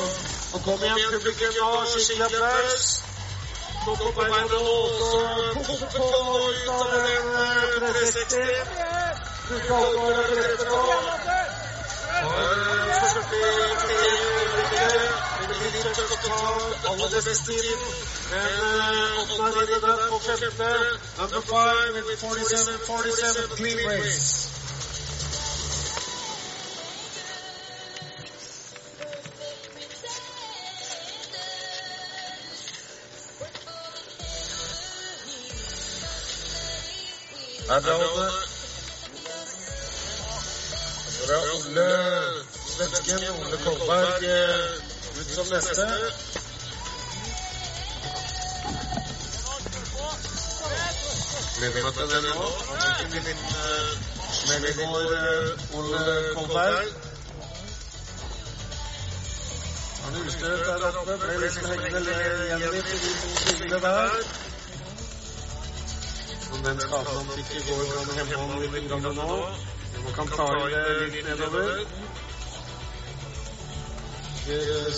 [0.53, 1.69] Og kom igjen, publikum nå.
[1.93, 2.85] Skikkelig applaus.
[3.85, 5.11] Nå også.
[5.53, 5.65] Kom
[5.95, 6.07] på
[6.51, 7.25] ut av den
[7.79, 8.35] 360.
[9.49, 10.65] Du skal holde deg til rette
[16.87, 17.07] alle.
[18.33, 20.11] And uh, ended up.
[21.17, 24.47] Number five with 47, 47 clean race.
[37.69, 38.29] هذا هو
[41.29, 42.29] راهو لا
[42.79, 44.86] لا تكلم ولا كوفاريا
[45.19, 45.85] ut som neste.
[51.57, 52.47] Gleder meg til det nå.
[54.77, 55.13] Går,
[55.77, 56.01] Ole
[56.35, 56.87] Kolberg.
[60.03, 62.13] Han ustøt der oppe, ble liksom hengende
[62.43, 64.19] igjen litt i de to tingene der.
[66.53, 69.41] Om den skaden han fikk i går, kan hemme ham litt nå.
[70.05, 72.26] Man kan ta det litt nedover.
[74.47, 74.91] Der er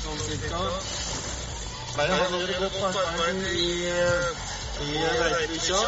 [0.00, 0.60] sånn cirka.
[1.94, 3.66] Pleier han godt arbeid i,
[4.80, 5.82] i Reykjavika.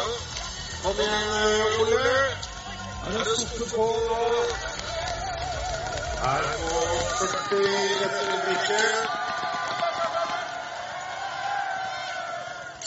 [0.83, 1.29] Kom igjen,
[1.81, 2.03] Ole.
[3.07, 4.21] Er det stoppe på nå?
[6.29, 6.71] Er på
[7.23, 8.21] 40 i blikket.
[8.21, 8.95] øyeblikket.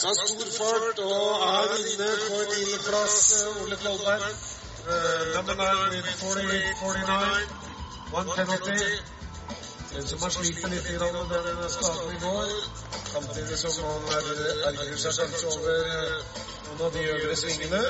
[0.07, 3.19] er stor fart og er inne på niendeplass,
[3.65, 4.60] Ole Kolberg.
[4.87, 7.47] Uh, number nine with 48-49.
[8.11, 8.99] One penalty.
[9.97, 12.47] En som har slitt litt grann med den skaden i går.
[13.11, 15.77] Samtidig som han ergrer seg kanskje over
[16.65, 17.83] noen av de øvre svingene.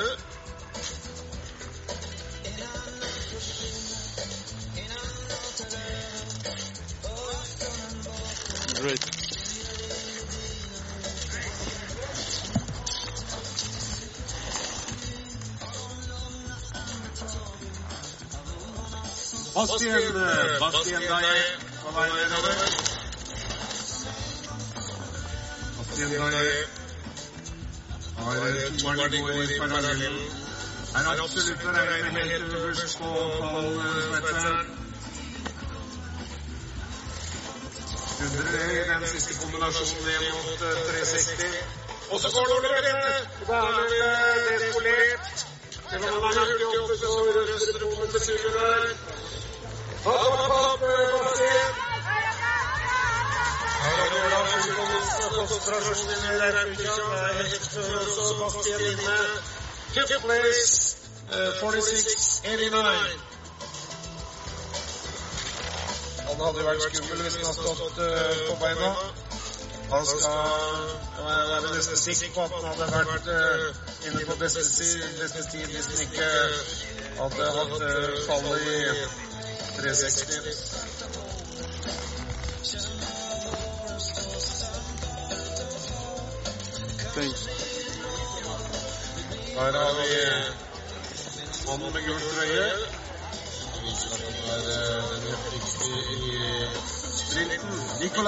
[19.62, 19.94] Bastien,
[20.60, 21.42] Bastien Daye
[21.82, 22.56] på vei nedover.
[25.76, 26.54] Bastien Daye
[28.16, 28.48] har
[28.80, 30.16] toeren i går i parallellen.
[30.98, 33.12] Er absolutt å regne med helt øverst på
[33.44, 34.74] pallsvetteren.
[38.18, 41.54] Hundre den siste kombinasjonen ned mot eh, 360.
[42.10, 43.14] Og så går det over ende.
[43.46, 45.46] Da er det despolert.
[45.86, 49.12] Selv om han er hurtig oppe, så røster det på med der.
[59.94, 60.96] Fifth place,
[61.30, 62.82] uh, 46-89.
[66.26, 68.06] Han hadde vært skummel hvis han hadde stått uh,
[68.48, 68.90] på beina.
[69.92, 70.38] Han skal
[71.22, 73.66] være nesten sikker på at han hadde vært uh,
[74.08, 76.30] inne på beste tid, beste tid hvis han ikke
[77.20, 79.31] hadde hatt uh, fallet i
[79.76, 80.82] 360.
[87.14, 87.46] Thanks.
[89.56, 90.08] Her har vi
[91.66, 92.66] mannen med gul trøye.
[97.98, 98.18] Det er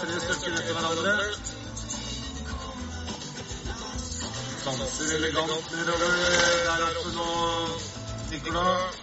[0.00, 1.57] tre stykker etter hverandre.
[4.68, 7.28] Danser elegant nedover eh, der oppe nå,
[8.30, 8.96] Nicolas.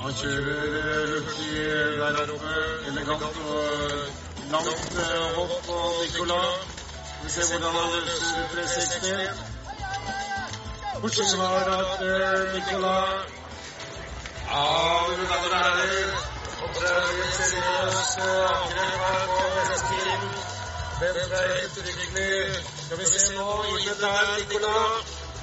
[0.00, 1.52] Han kjører eh, hurtig
[1.98, 2.54] der oppe,
[2.88, 3.36] elegant og
[4.54, 6.48] langt eh, hopp på Nicolas.
[7.22, 9.44] Vi ser hvordan han løser 360.
[11.02, 13.12] Bortsett fra at eh, Nicolas
[14.48, 14.64] Ja,
[15.10, 16.37] mine damer og herrer.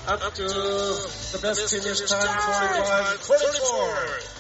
[0.08, 4.36] up to the best finish time, 45, 44.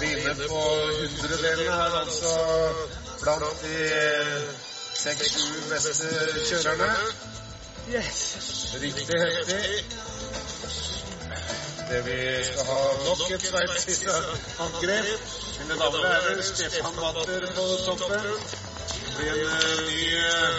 [0.00, 0.60] Vinner på
[1.00, 2.32] hundredelen her, altså
[3.22, 3.76] blant de
[4.94, 6.08] seks-sju beste
[6.48, 7.29] kjørerne.
[7.88, 9.84] Riktig heftig.
[11.90, 14.02] Det vi skal ha nok et sveitsisk
[14.58, 15.06] angrep.
[15.60, 18.20] Mine damer og herrer, Stefan Watter på toppen.
[19.00, 20.54] Det blir en eh, ny eh,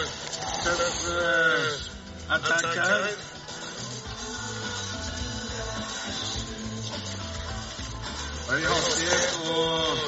[0.64, 3.06] tøff eh, attack her.
[8.50, 9.98] Høy hastighet og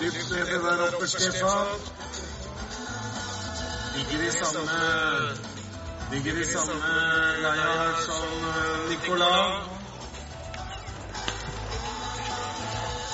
[0.00, 1.66] dypt nede der oppe, Stefan.
[3.96, 5.49] Ligger i samme
[6.10, 6.74] Ligger i samme
[7.42, 9.52] leia her som eh, Nicolas.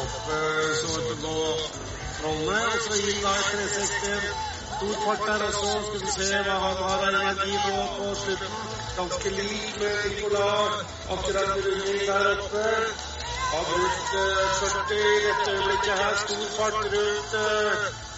[0.05, 0.39] Oppe
[0.79, 1.35] så ut til blå
[2.21, 4.31] trollene, og så inn da i 360.
[4.71, 5.75] Stor fart der også.
[5.89, 8.57] Skal vi se hva han har av energi nå på slutten.
[8.97, 10.81] Ganske lik med Nicolas.
[11.19, 12.67] Akkurat runding der oppe.
[13.53, 16.21] Har brukt eh, 40 i dette øyeblikket her.
[16.25, 17.41] Stor fart rundt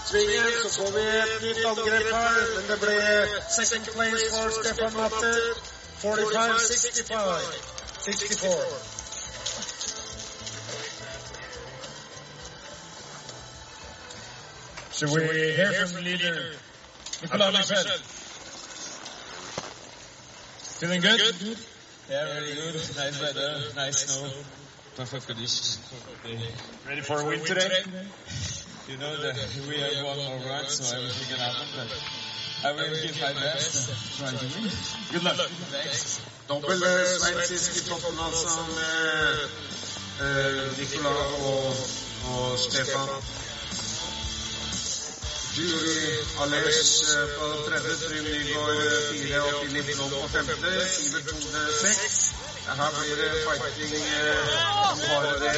[0.09, 5.13] Three years of Soviet Union Grepal, and the play, second place for Stefan Matte,
[6.01, 7.43] 45 65,
[7.99, 8.51] 64.
[14.93, 16.53] So we hear from the leader
[17.21, 17.85] Nicolas Michel.
[20.81, 21.21] Feeling good?
[21.39, 21.59] good?
[22.09, 22.75] Yeah, really good.
[22.97, 24.31] Nice weather, nice snow,
[24.97, 25.79] perfect conditions.
[26.87, 27.85] Ready for a win today?
[28.89, 29.37] You know that
[29.69, 31.69] we have one more run, so everything can happen.
[31.77, 31.93] But
[32.65, 34.73] I will give my best try to win.
[35.13, 35.37] Good luck.
[35.69, 36.25] Thanks.
[36.49, 39.45] Dobbel eh, sveitsisk i toppen, altså, med
[40.25, 41.69] eh, Nicolas og,
[42.33, 43.09] og Stefan.
[45.53, 46.01] Jury
[46.41, 48.81] Alers eh, på tredje, Trym Nygaard
[49.13, 52.17] fire og Filip Blom på femte, Sivert Tone seks.
[52.69, 53.93] Her blir det fighting
[54.89, 55.55] som bare det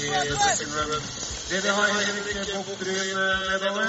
[0.00, 1.39] i the second run.
[1.50, 3.88] Vi har Henrik Bokbryn eh, nedover.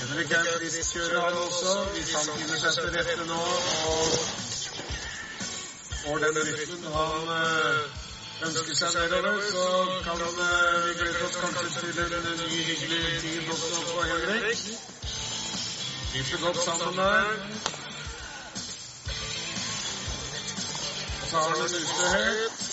[0.00, 1.72] Henrik er en frisk kjører, han også.
[1.94, 3.38] Hvis han finner seg til rette nå
[3.92, 4.10] og
[6.02, 7.78] får den rytmen han eh,
[8.48, 9.64] ønsker seg nedover, så
[10.04, 14.62] kan eh, vi glede oss kanskje til en ny hyggelig tid også på Henrik.
[16.10, 17.32] Flyter godt sammen der.
[21.30, 22.52] Så har han en ustøhet.
[22.60, 22.71] Skal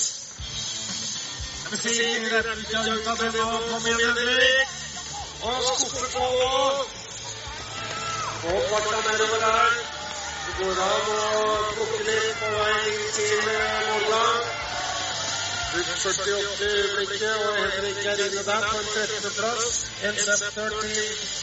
[20.02, 20.88] and sub 30,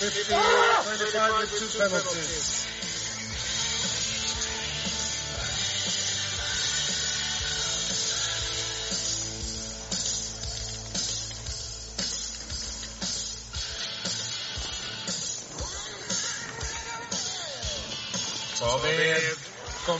[0.00, 2.75] 15, 25 with two penalties.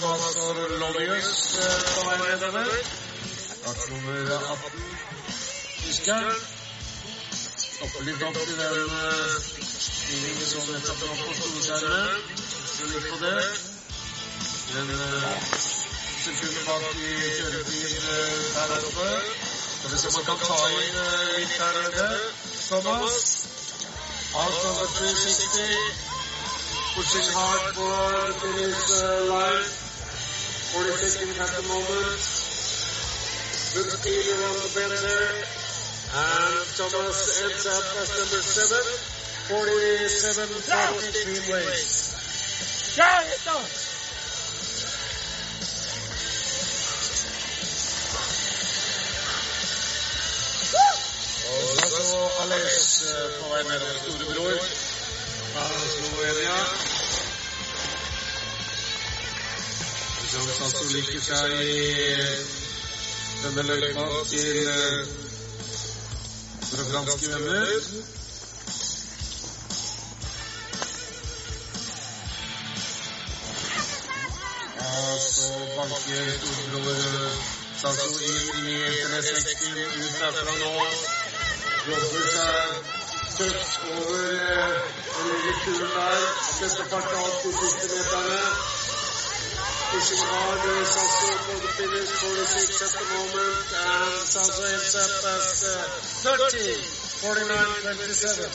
[0.01, 2.67] Thomas eh, på vei nedover.
[3.49, 4.71] Start nummer 18.
[5.83, 6.41] Tyskeren.
[7.33, 8.91] Stopper litt opp i den
[9.65, 12.21] stillingen som nettopp lå på storskjermen.
[12.93, 13.41] Litt på det.
[14.75, 15.25] Men eh,
[16.67, 17.97] bak i kjøretid
[18.59, 19.09] der oppe.
[19.79, 21.01] Skal vi se om han kan ta inn
[21.39, 22.11] litt her nede.
[22.69, 23.33] Thomas.
[24.37, 26.17] Out of the 360.
[26.97, 29.86] Pushing hard for finish uh, line.
[30.77, 32.21] 40 seconds at the moment.
[33.73, 35.41] Good speed around the bend there.
[36.13, 38.85] And Thomas ends up as number seven.
[39.49, 42.13] 47 43 ways.
[51.47, 53.05] Og oh, så Alex
[53.41, 54.61] på vei nedover storebror
[55.53, 55.65] fra
[55.97, 56.96] Slovenia.
[60.37, 61.77] Som liker seg i
[63.41, 65.09] denne løypa til eh,
[66.67, 67.71] våre franske venner.
[74.83, 77.41] Og så banker storebror
[77.81, 78.79] Sasso inn i
[79.09, 80.73] 360 ut derfra nå.
[81.89, 82.97] Jobber seg
[83.41, 84.81] tøft over eh,
[85.65, 86.33] turen der.
[86.57, 88.76] Setter fart av de siste meterne.
[89.93, 94.99] This is all the Southgate for the previous 46 at the moment, and Southgate is
[94.99, 95.87] up as uh,
[96.27, 96.75] 30,
[97.23, 98.51] 49, 27.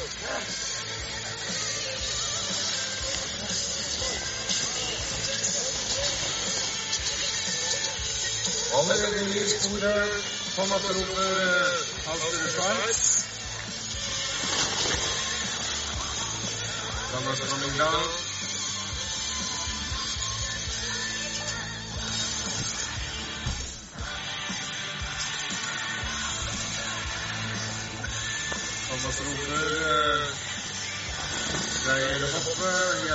[8.74, 10.08] Already released Tore,
[10.56, 13.28] Thomas Roper, uh, Alfred Schwarz.
[17.12, 18.31] Thomas coming down.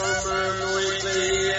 [0.00, 1.54] from Wheatley.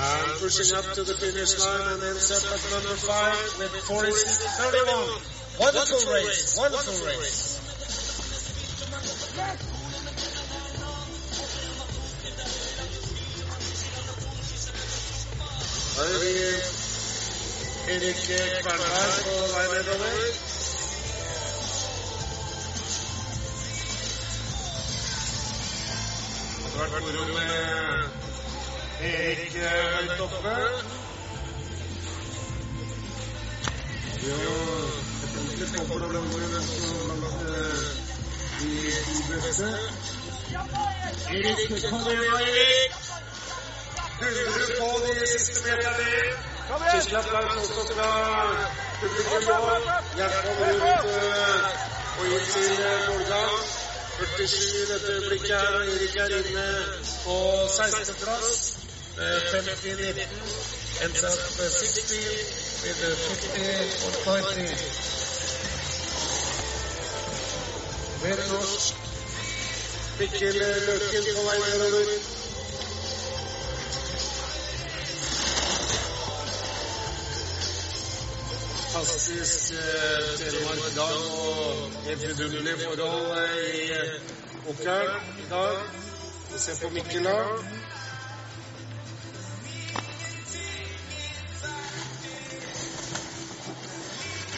[0.00, 4.56] And pushing up to the finish line and then set up number five with 46
[4.56, 5.20] 31.
[5.60, 7.58] Wonderful race, wonderful race.
[15.98, 16.62] Over here,
[17.90, 18.16] Erik
[18.62, 20.47] van Huisel, I led away.
[26.78, 27.50] Har vært moro med
[29.08, 30.52] Erik eh, høyt oppe.
[34.22, 34.36] Jo,
[35.22, 36.46] et ordentlig stopper da blant blant
[38.58, 38.70] de
[39.32, 39.68] beste.
[41.38, 41.60] Erik,
[41.90, 42.92] kom igjen, Erik!
[44.20, 46.08] Dundrer du på de siste meterne?
[46.92, 48.08] Tyskland langt også fra
[49.00, 49.58] publikum nå.
[50.16, 51.68] Hjertet rundt eh,
[52.18, 53.77] og inn til eh, målgang.
[54.18, 56.66] 47 i dette øyeblikket her, og Erik er inne
[57.24, 57.36] på
[57.78, 58.74] 16.-plass.
[59.18, 60.68] 50-19.
[61.04, 62.10] Ends up 60
[62.84, 65.18] with 50 or 90.
[68.22, 68.94] Mer norsk.
[70.18, 70.54] Mikkel
[70.86, 72.37] Løkken på vei nedover.
[78.98, 83.38] Eh, Telemark i dag og helt vidunderlige forhold
[83.74, 83.90] i
[84.68, 85.76] Åkeren i dag.
[86.52, 87.36] Vi ser på Mikkel da.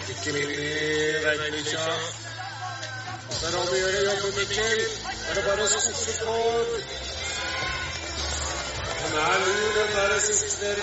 [0.09, 0.71] Mikkel inn i
[3.85, 4.81] er det jobbe, Mikkel.
[5.29, 6.39] Er det bare å skuffe på?
[9.03, 10.75] Han er lur, den der siste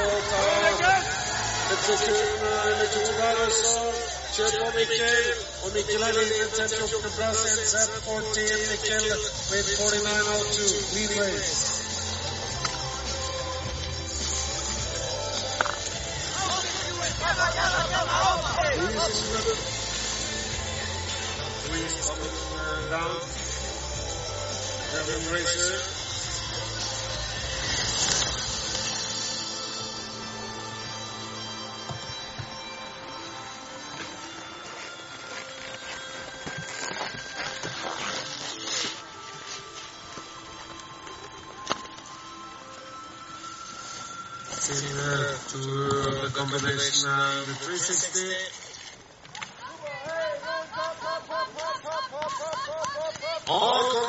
[0.00, 1.25] å ta
[1.74, 3.58] förkunnar med Todarus.
[4.36, 5.24] Köp och Mikkel.
[5.64, 7.46] Och Mikkel har vinner 38 plats.
[7.46, 8.22] En set 14
[8.70, 9.04] Mikkel
[9.50, 10.94] with 49.02.
[10.94, 11.76] Lead race.
[18.76, 19.60] Louise is running.
[21.68, 21.98] Louise
[22.54, 23.16] coming down.
[24.92, 25.96] Devin Racer.
[46.56, 48.32] Uh, the 360.
[53.46, 54.06] All the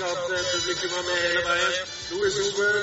[0.00, 1.56] of the Republic of America,
[2.10, 2.76] Louis Uber,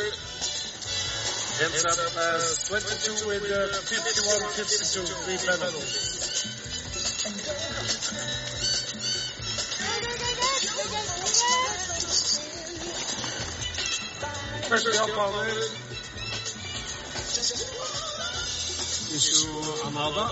[1.65, 6.20] ends up as 22 with 51-52, three penalties.
[14.71, 15.71] kötü yapmalıyız.
[19.19, 19.47] Şu
[19.87, 20.31] anada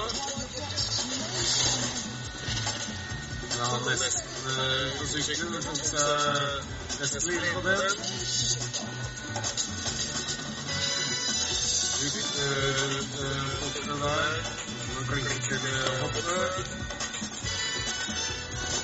[3.59, 4.23] Rahmet
[4.99, 5.47] gözüktü.
[5.53, 6.31] Yoksa
[6.99, 7.97] Nesli Kıdır.
[12.01, 12.25] Büyük
[13.59, 14.59] popüler
[15.09, 16.49] Bırakıcılı hopla.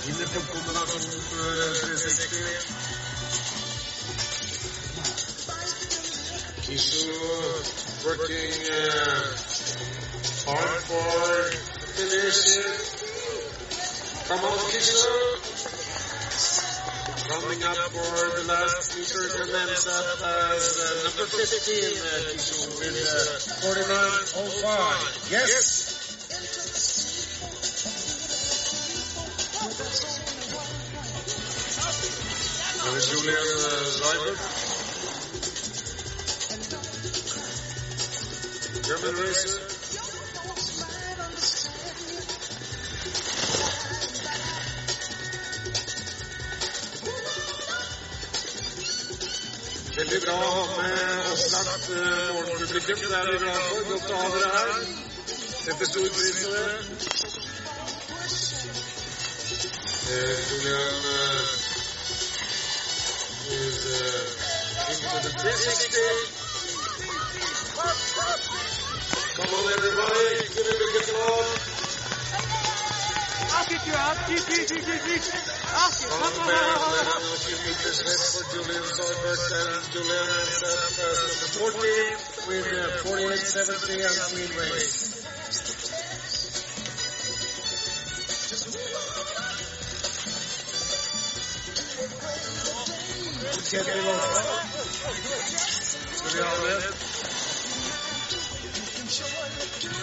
[0.07, 2.84] Yine top kombinasyonu destekli.
[6.65, 6.75] 360.
[6.75, 7.05] Kishu
[8.05, 9.37] working uh,
[10.49, 11.53] hard for
[11.93, 12.41] finish.
[14.25, 15.05] Come on, Kishu.
[17.29, 22.97] Coming up for the last and ends up as uh, number 15, uh, Kishu, with
[22.97, 25.31] uh, 49.05.
[25.31, 25.85] Yes!
[32.85, 34.64] There's Julian uh, Seibert.
[38.85, 39.59] German racer.
[49.95, 50.37] Veldig bra
[50.77, 52.97] med opplagt uh, morgenpublikum.
[52.99, 53.81] Det er vi glad for.
[53.89, 54.69] Godt å ha dere her.
[55.65, 56.69] Setter stor pris på det.
[60.05, 61.43] Uh, Julian uh,
[63.49, 64.23] is uh,
[64.93, 66.44] into the 360.
[69.45, 70.41] Thank everybody.
[70.55, 70.73] Give me.
[73.53, 74.17] I'll you out.
[74.27, 75.21] Keep, keep, keep, keep, keep.
[75.69, 76.65] I'll you out.
[79.93, 80.49] Julian and
[82.47, 82.65] with
[83.05, 84.05] 48-70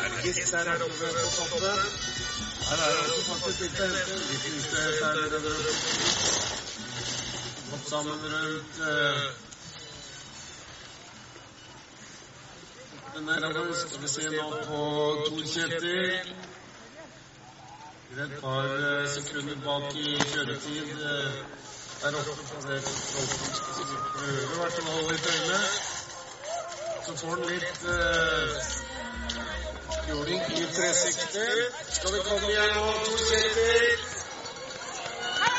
[0.03, 0.19] ha med?
[0.19, 1.63] Ergis der oppe på toppen.
[2.69, 4.15] Her er det også faktisk litt å hente.
[4.31, 5.53] Litt ute der nede.
[7.71, 9.23] Gått sammen rundt eh,
[13.21, 13.75] nedover.
[13.75, 14.81] Skal vi se nå på
[15.29, 16.35] Tor Kjetil.
[18.13, 20.99] Et par eh, sekunder bak i kjøretid.
[22.03, 22.87] Der Er oppe plassert
[24.13, 25.59] prøver i hvert fall å holde litt øye.
[27.03, 28.92] Så får han litt
[30.03, 31.73] eh, Jording i 360.
[31.91, 33.99] Skal vi komme igjen nå, Tor Kjetil?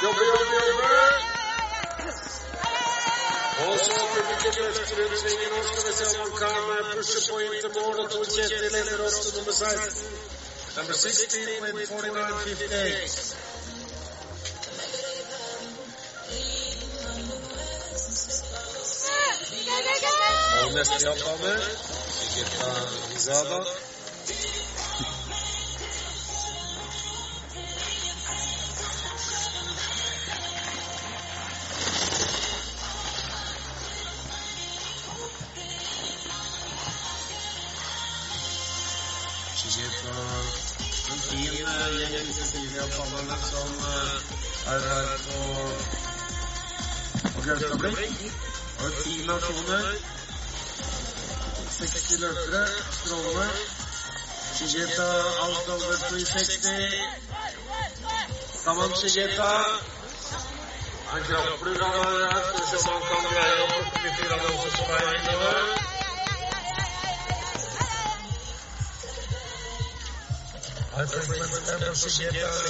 [0.03, 0.91] Jobbe, jobbe, jobbe.
[3.63, 5.49] Og så publikum løfter rundt svingen.
[5.53, 7.95] Nå skal vi se om han kan eh, pushe på inn til mål.
[8.03, 10.33] Og Tor Kjetil leder oss til nummer 16.
[10.77, 13.53] Number 16 with 49.58.
[20.63, 21.59] Og neste japaner,
[22.09, 22.69] Shigeta
[23.15, 23.92] Izada.
[49.03, 49.85] Ti nasjoner,
[51.77, 53.82] 60 løpere, strålende.
[54.53, 55.09] Shigeta
[55.41, 56.69] out over 360.
[58.61, 59.49] Saman Shigeta.
[61.09, 62.29] Han krapler han her.
[62.29, 62.77] Han kan
[65.17, 65.57] innover.
[70.93, 71.17] I in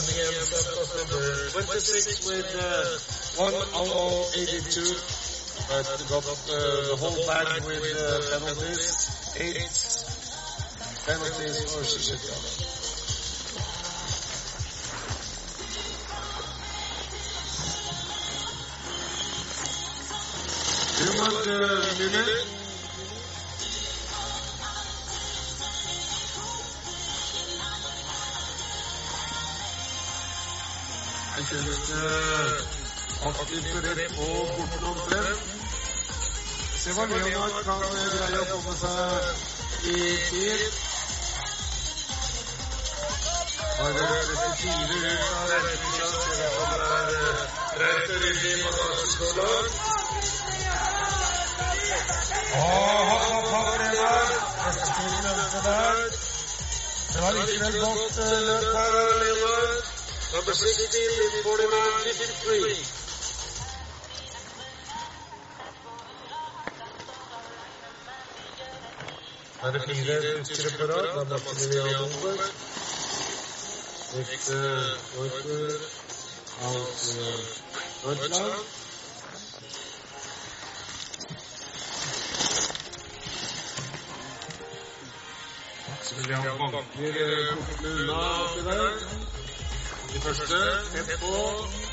[0.08, 0.40] the end
[0.80, 2.96] was number 26 with uh,
[3.36, 4.96] 10082.
[5.68, 6.56] But got uh,
[6.88, 9.36] the whole bag with uh, penalties.
[9.36, 9.93] Eight
[11.06, 11.84] penalties or
[21.04, 22.54] you want uh, minute?
[36.84, 39.52] Se hva Leonard kan greie å komme seg.
[57.14, 58.32] traditional doctor
[58.74, 59.38] parallel
[60.34, 63.04] number 16 in 4953.
[69.62, 72.73] Hareket 53 numara, numara 49.
[74.16, 75.82] Ex-Leutnant
[76.62, 77.18] aus
[78.04, 78.54] Deutschland.
[86.04, 87.56] Så vil vi banker unna oppi der.
[90.14, 90.58] De første.
[90.92, 91.93] Tett på.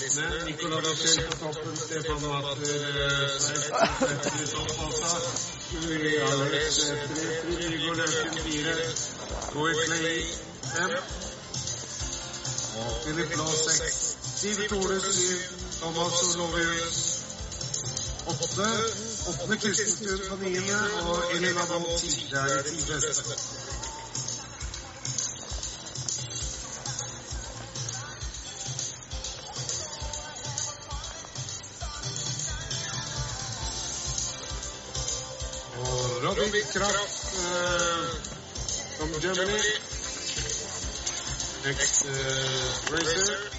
[0.00, 0.44] listene.
[0.44, 5.12] Nicolas Michel på toppen, Stefan Matter, Svein Toppasa,
[5.74, 6.76] Uri Alex,
[7.08, 8.74] tre, Frigo Løken, fire,
[9.54, 10.20] Roy Clay,
[10.74, 10.90] fem,
[12.78, 15.38] og Philip Law, seks, Siv Tore, syv,
[15.80, 16.98] Thomas Olovius,
[18.26, 18.68] åtte,
[19.28, 22.28] åttende Kristenstuen på niende, og Elina Boll, ti.
[22.30, 23.77] Det er de beste.
[36.78, 38.06] Kraft uh,
[38.98, 39.58] from Germany.
[41.64, 43.57] Next uh, racer.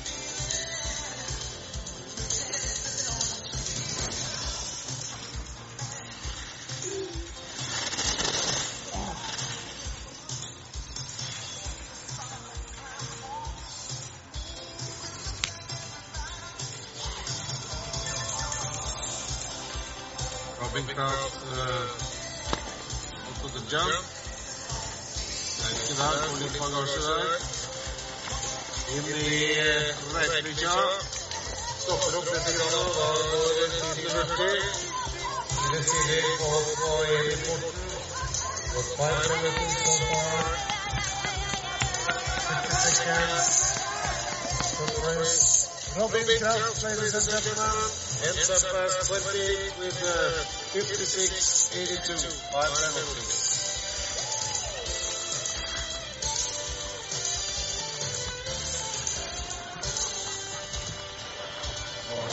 [51.69, 52.51] 56-82.
[52.51, 52.69] Five.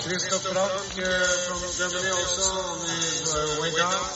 [0.07, 0.47] Christoph
[1.49, 4.16] from Germany also on his.